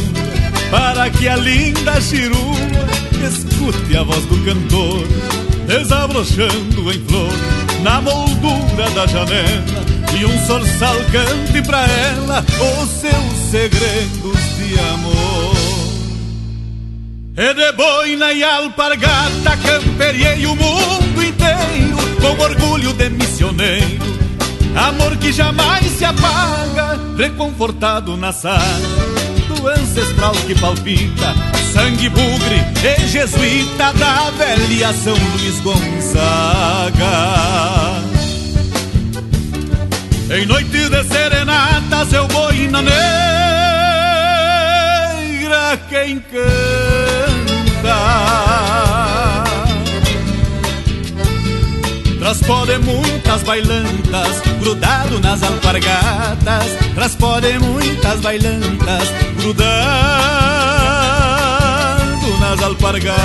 [0.70, 5.08] Para que a linda chirua escute a voz do cantor
[5.68, 7.34] Desabrochando em flor
[7.84, 9.86] na moldura da janela
[10.18, 12.46] E um sorçal cante pra ela
[12.82, 15.58] os seus segredos de amor.
[17.38, 24.18] E de boina e alpargata camperiei o mundo inteiro Com orgulho de missioneiro
[24.76, 29.17] Amor que jamais se apaga, reconfortado na sala
[29.66, 31.34] ancestral que palpita,
[31.74, 37.04] sangue bugre e jesuíta da velha São Luís Gonzaga.
[40.30, 42.98] Em noite de serenatas eu vou na negra
[45.90, 47.28] quem canta
[52.28, 56.66] Transpode muitas bailantas, grudado nas alpargatas.
[56.94, 59.78] Transpode muitas bailantas, grudado
[62.42, 63.18] nas alpargatas.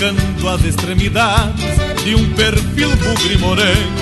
[0.00, 4.00] Marcando as extremidades de um perfil bugre moreno.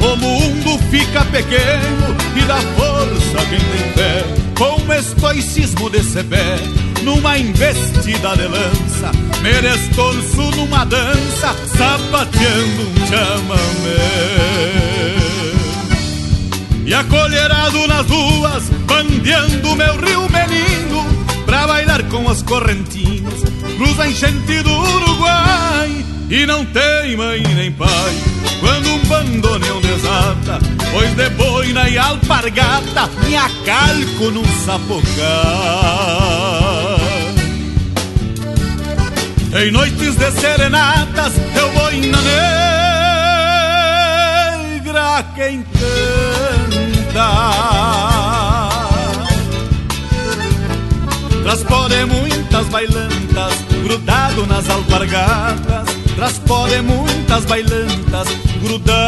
[0.00, 4.24] O mundo fica pequeno e dá força quem tem fé,
[4.56, 6.56] com estoicismo de sebé,
[7.02, 9.12] numa investida de lança,
[9.42, 14.44] merestorço numa dança, sapateando um chamamé.
[16.86, 21.06] E acolherado nas ruas, bandeando meu rio menino,
[21.44, 23.43] pra bailar com as correntinas,
[23.76, 28.14] cruza enchente do Uruguai e não tem mãe nem pai.
[28.60, 30.58] Quando um bandoneão desata,
[30.92, 35.04] pois de boina e alpargata me acalco num sapocar.
[39.56, 42.22] Em noites de serenatas eu vou na
[44.72, 45.94] negra quem canta.
[51.44, 52.68] Transpode muitas
[53.82, 55.88] grudado nas alpargatas.
[56.16, 58.28] Transpode muitas bailantas,
[58.62, 59.04] grudado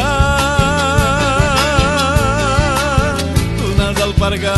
[3.77, 4.57] nas alpargatas.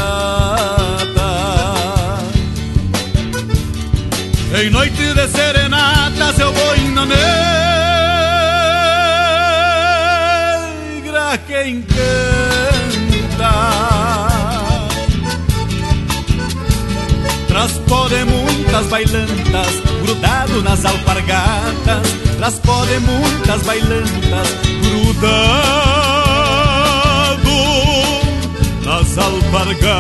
[4.61, 7.78] Em noite de serenatas eu vou na
[17.69, 22.15] Transpode muitas bailantas, grudado nas alpargatas.
[22.39, 24.49] Transpode muitas bailantas,
[24.81, 25.29] grudado
[28.87, 29.99] nas alpargatas.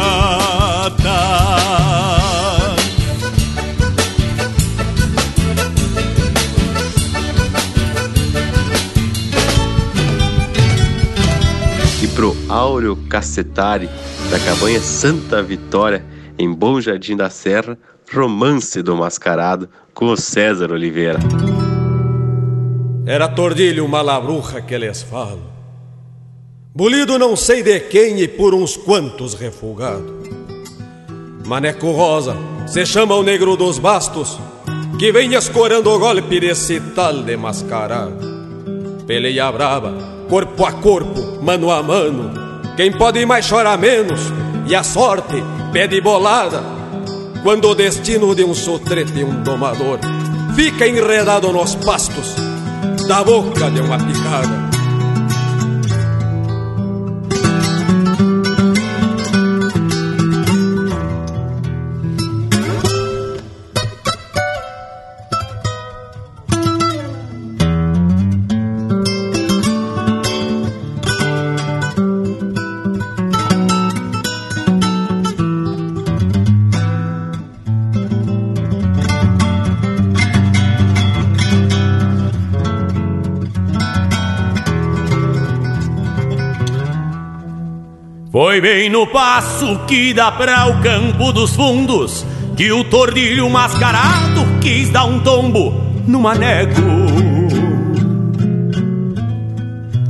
[12.03, 13.91] E pro Áureo Cacetari,
[14.31, 16.03] da cabanha Santa Vitória,
[16.39, 17.77] em Bom Jardim da Serra,
[18.13, 21.19] Romance do Mascarado, com o César Oliveira.
[23.05, 25.43] Era tordilho uma labruja que lhes falo,
[26.75, 30.23] bolido não sei de quem e por uns quantos refugado.
[31.45, 32.37] Maneco Rosa,
[32.67, 34.39] se chama o negro dos bastos,
[34.99, 38.39] que vem escorando o golpe desse tal de mascarado.
[39.07, 39.95] Peleia brava,
[40.29, 42.31] corpo a corpo, mano a mano,
[42.77, 44.21] quem pode mais chora menos,
[44.67, 46.63] e a sorte pede bolada
[47.43, 49.99] quando o destino de um sotrete um domador
[50.55, 52.35] fica enredado nos pastos
[53.07, 54.68] da boca de uma picada.
[88.59, 92.27] Foi bem no passo que dá pra o campo dos fundos
[92.57, 96.83] que o tordilho mascarado quis dar um tombo no maneco.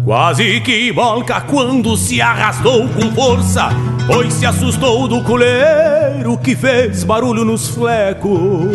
[0.02, 3.68] Quase que volca quando se arrastou com força,
[4.06, 8.70] pois se assustou do coleiro que fez barulho nos flecos.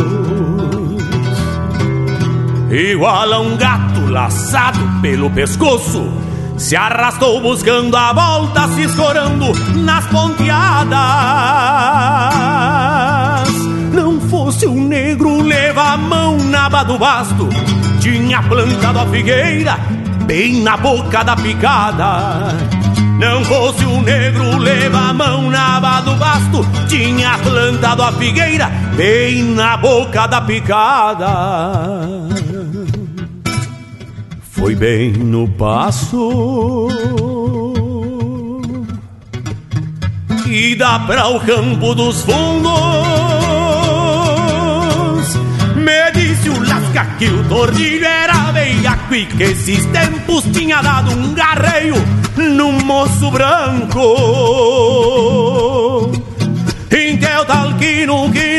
[2.70, 6.14] Igual a um gato laçado pelo pescoço,
[6.64, 10.95] se arrastou buscando a volta, se escorando nas ponteadas.
[13.91, 17.49] Não fosse um negro, leva a mão na aba do basto,
[17.99, 19.77] tinha plantado a figueira
[20.26, 22.56] bem na boca da picada.
[23.19, 28.72] Não fosse um negro, leva a mão na aba do basto, tinha plantado a figueira
[28.95, 32.23] bem na boca da picada.
[34.64, 36.88] Foi bem no passo
[40.45, 42.72] que dá para o campo dos fundos.
[45.76, 51.11] Me disse o Lasca que o tordilho era veiaco e que esses tempos tinha dado
[51.11, 51.95] um garreio
[52.38, 53.99] num moço branco.
[56.90, 58.53] Em que o talquino que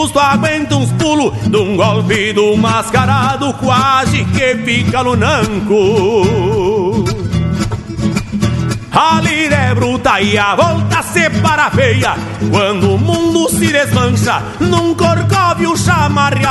[0.00, 7.04] susto aguenta uns pulos de um golpe do mascarado quase que fica no nanco.
[8.90, 12.16] A lira é bruta e a volta separa feia
[12.50, 16.42] Quando o mundo se desmancha num corcóvio chamarreado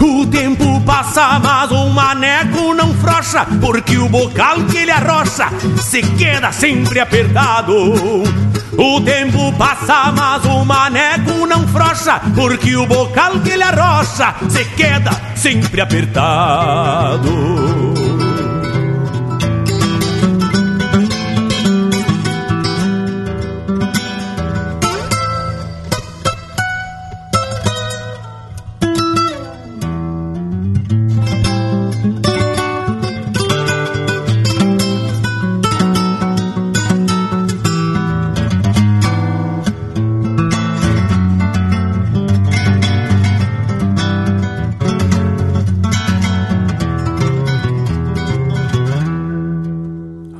[0.00, 5.48] O tempo passa, mas o maneco não frocha Porque o bocal que ele arrocha
[5.82, 8.24] se queda sempre apertado
[8.76, 14.64] o tempo passa, mas o maneco não frocha Porque o bocal que ele arrocha se
[14.64, 17.73] queda sempre apertado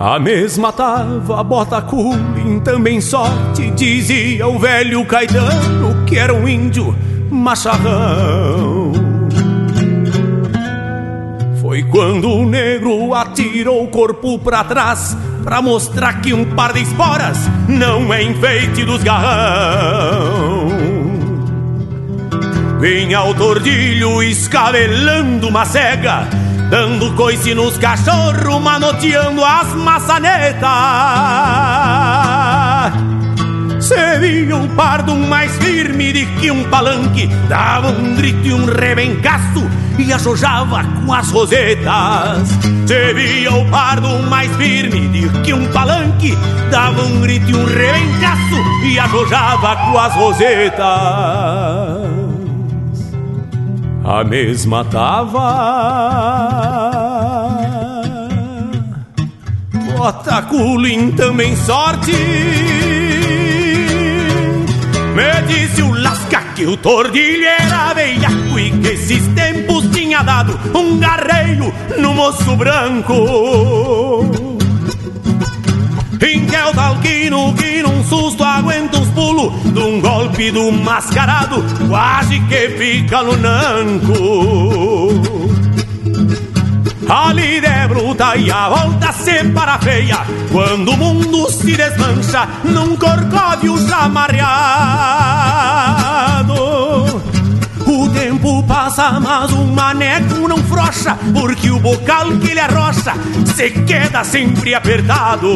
[0.04, 6.94] A mesma tava bota culim, também sorte, dizia o velho Caetano, que era um índio
[7.30, 8.92] macharrão.
[11.62, 16.82] Foi quando o negro atirou o corpo pra trás, pra mostrar que um par de
[16.82, 20.68] esporas não é enfeite dos garrão.
[22.78, 26.28] Vinha o tordilho escabelando uma cega,
[26.74, 30.60] Dando coice nos cachorros, manoteando as maçanetas.
[33.78, 38.64] Se via um pardo mais firme de que um palanque Dava um grito e um
[38.64, 42.48] rebencaço e ajojava com as rosetas.
[42.88, 46.36] Se via o pardo mais firme de que um palanque
[46.72, 52.03] Dava um grito e um rebencaço e ajojava com as rosetas
[54.04, 55.40] a mesma tava.
[59.96, 62.12] Bota culim também sorte.
[65.14, 70.58] Me disse o Lasca que o tordilho era veiaco e que esses tempos tinha dado
[70.76, 74.43] um garreio no moço branco.
[76.54, 81.64] Que é o talquino que num susto aguenta uns pulos De um golpe do mascarado
[81.88, 84.14] quase que fica no nanco.
[87.08, 90.18] A lida é bruta e a volta separa feia
[90.52, 94.44] Quando o mundo se desmancha num corcóvio chamarreado
[98.44, 103.14] tempo passa, mas o maneco não frocha Porque o bocal que ele arrocha
[103.46, 105.48] se queda sempre apertado.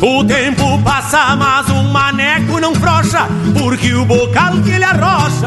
[0.00, 5.46] O tempo passa, mas o maneco não frocha Porque o bocal que ele arrocha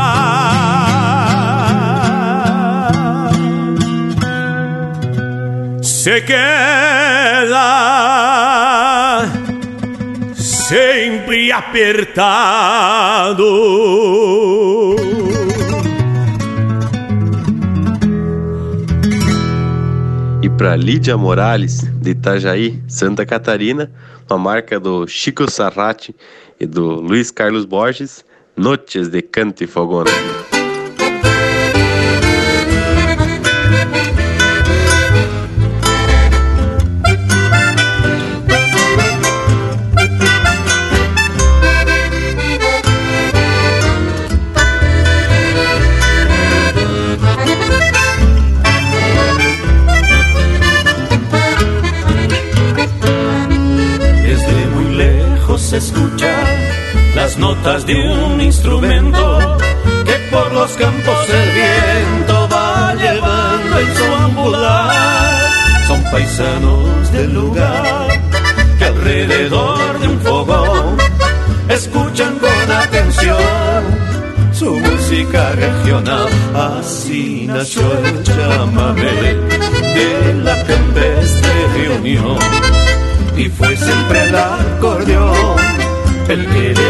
[5.81, 7.65] Se queda
[10.35, 13.43] sempre apertado
[20.57, 23.91] para Lídia Morales, de Itajaí, Santa Catarina,
[24.29, 26.15] uma marca do Chico Sarrati
[26.59, 28.23] e do Luiz Carlos Borges,
[28.55, 30.11] Noches de Canto e Fogona.
[57.37, 59.57] Notas de un instrumento
[60.05, 65.51] que por los campos el viento va llevando en su ambular.
[65.87, 68.07] Son paisanos del lugar
[68.77, 70.97] que alrededor de un fogón
[71.69, 74.15] escuchan con atención
[74.51, 76.29] su música regional.
[76.53, 79.35] Así nació el chamamé
[79.95, 82.37] de la campestre reunión
[83.37, 85.84] y fue siempre el acordeón
[86.27, 86.47] el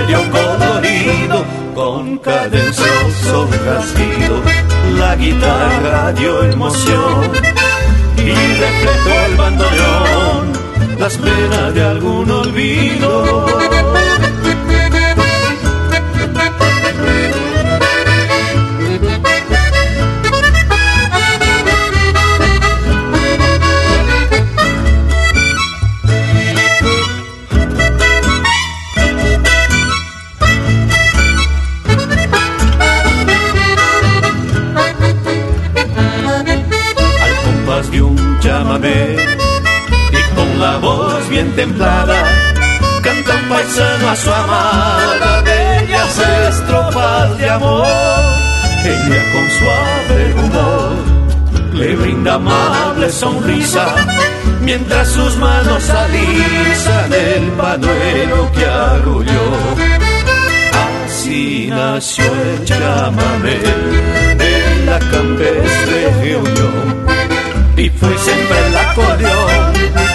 [0.08, 4.42] dio colorido con cadencioso rasguido.
[4.98, 7.32] La guitarra dio emoción
[8.18, 10.54] y reflejó el bandoneón
[11.00, 13.65] las penas de algún olvido.
[41.66, 42.24] Templada
[43.02, 46.20] canta un paisano a su amada bellas
[46.50, 47.86] estrofas de amor.
[48.94, 50.92] Ella con suave humor
[51.74, 53.86] le brinda amable sonrisa
[54.62, 59.48] mientras sus manos alisan el panuelo que arrulló.
[61.08, 63.60] Así nació el chamamé
[64.42, 67.06] de la campestre reunión
[67.78, 70.15] y fue siempre el acordeón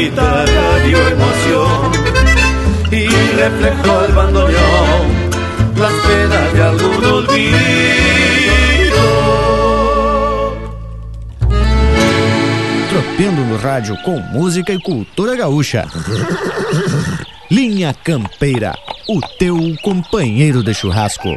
[0.00, 1.92] guitarra dio emoción
[2.90, 3.06] y
[3.36, 5.30] reflejó el bandoneón
[5.76, 7.40] las penas de algún olvido
[12.88, 15.86] Tropeando no rádio com música e cultura gaúcha.
[17.48, 18.74] Linha Campeira,
[19.06, 21.36] o teu companheiro de churrasco.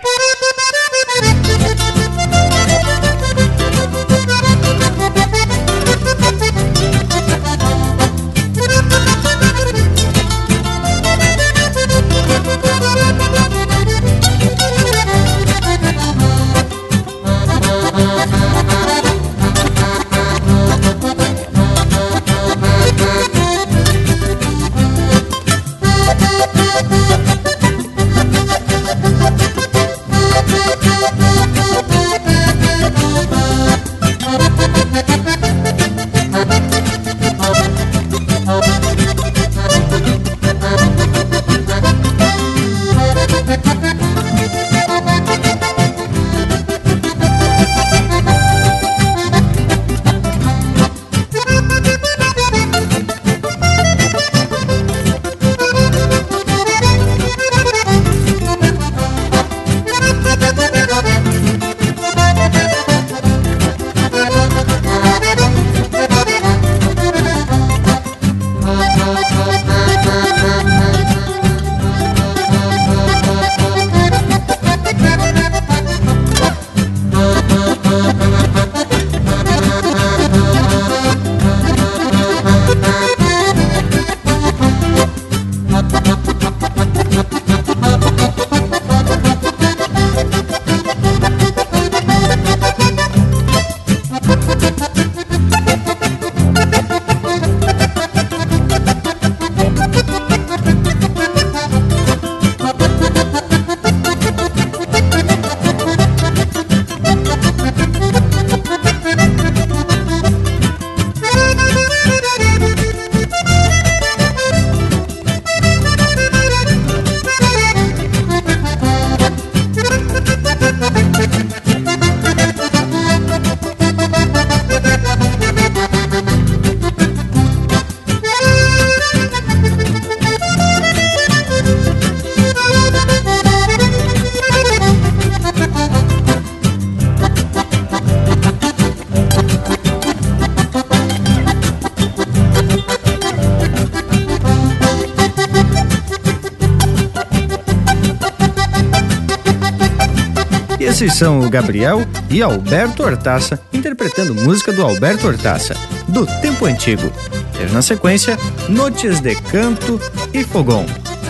[151.03, 155.75] Esses são o Gabriel e Alberto Hortaça, interpretando música do Alberto Hortaça,
[156.07, 157.11] do Tempo Antigo.
[157.57, 158.39] Teve na sequência
[158.69, 159.99] Notes de Canto
[160.33, 160.85] e Fogão,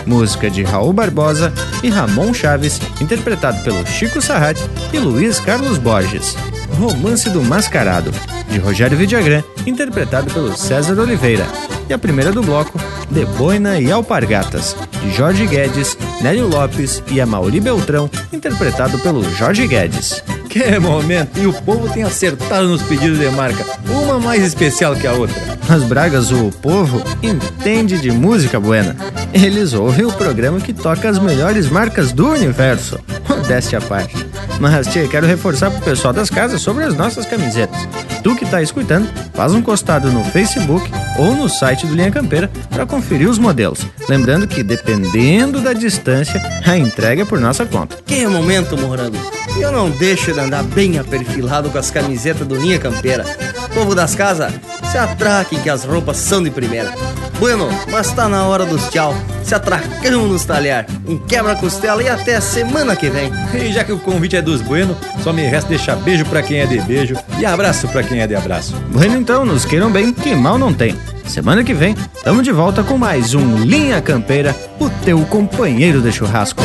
[0.06, 1.52] música de Raul Barbosa
[1.82, 4.60] e Ramon Chaves, interpretado pelo Chico Sarrat
[4.92, 6.36] e Luiz Carlos Borges.
[6.78, 8.12] Romance do Mascarado,
[8.48, 11.46] de Rogério Vidagrã, interpretado pelo César Oliveira.
[11.88, 12.80] E a primeira do bloco,
[13.10, 19.66] De Boina e Alpargatas, de Jorge Guedes, Nélio Lopes e Amauri Beltrão, interpretado pelo Jorge
[19.66, 20.24] Guedes.
[20.48, 21.38] Que momento!
[21.38, 25.36] E o povo tem acertado nos pedidos de marca, uma mais especial que a outra.
[25.68, 28.96] As Bragas, o povo entende de música buena.
[29.34, 32.98] Eles ouvem o programa que toca as melhores marcas do universo.
[33.28, 34.16] Modéstia à parte.
[34.58, 37.86] Mas, tia, quero reforçar pro pessoal das casas sobre as nossas camisetas.
[38.22, 42.50] Tu que tá escutando, faz um costado no Facebook ou no site do Linha Campeira
[42.70, 43.86] para conferir os modelos.
[44.08, 47.96] Lembrando que, dependendo da distância, a entrega é por nossa conta.
[48.04, 49.16] Que momento, Morango!
[49.56, 53.24] E eu não deixo de andar bem aperfilado com as camisetas do Linha Campeira.
[53.72, 54.52] Povo das casas,
[54.90, 56.92] se atraquem que as roupas são de primeira.
[57.38, 59.14] Bueno, mas tá na hora dos tchau.
[59.42, 60.86] Se atracamos nos talhar.
[61.06, 63.30] Um quebra-costela e até semana que vem.
[63.54, 66.60] E já que o convite é dos Bueno, só me resta deixar beijo para quem
[66.60, 68.74] é de beijo e abraço para quem é de abraço.
[68.90, 70.96] Bueno, então, nos queiram bem, que mal não tem.
[71.26, 76.10] Semana que vem, tamo de volta com mais um Linha Campeira, o teu companheiro de
[76.10, 76.62] churrasco.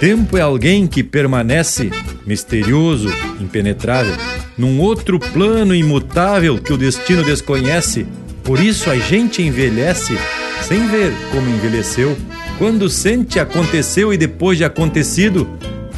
[0.00, 1.90] Tempo é alguém que permanece
[2.26, 4.14] misterioso, impenetrável,
[4.56, 8.06] num outro plano imutável que o destino desconhece.
[8.42, 10.16] Por isso a gente envelhece
[10.62, 12.16] sem ver como envelheceu.
[12.58, 15.46] Quando sente aconteceu e depois de acontecido,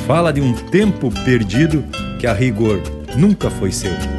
[0.06, 1.84] fala de um tempo perdido
[2.20, 2.80] que a rigor
[3.16, 4.15] nunca foi seu.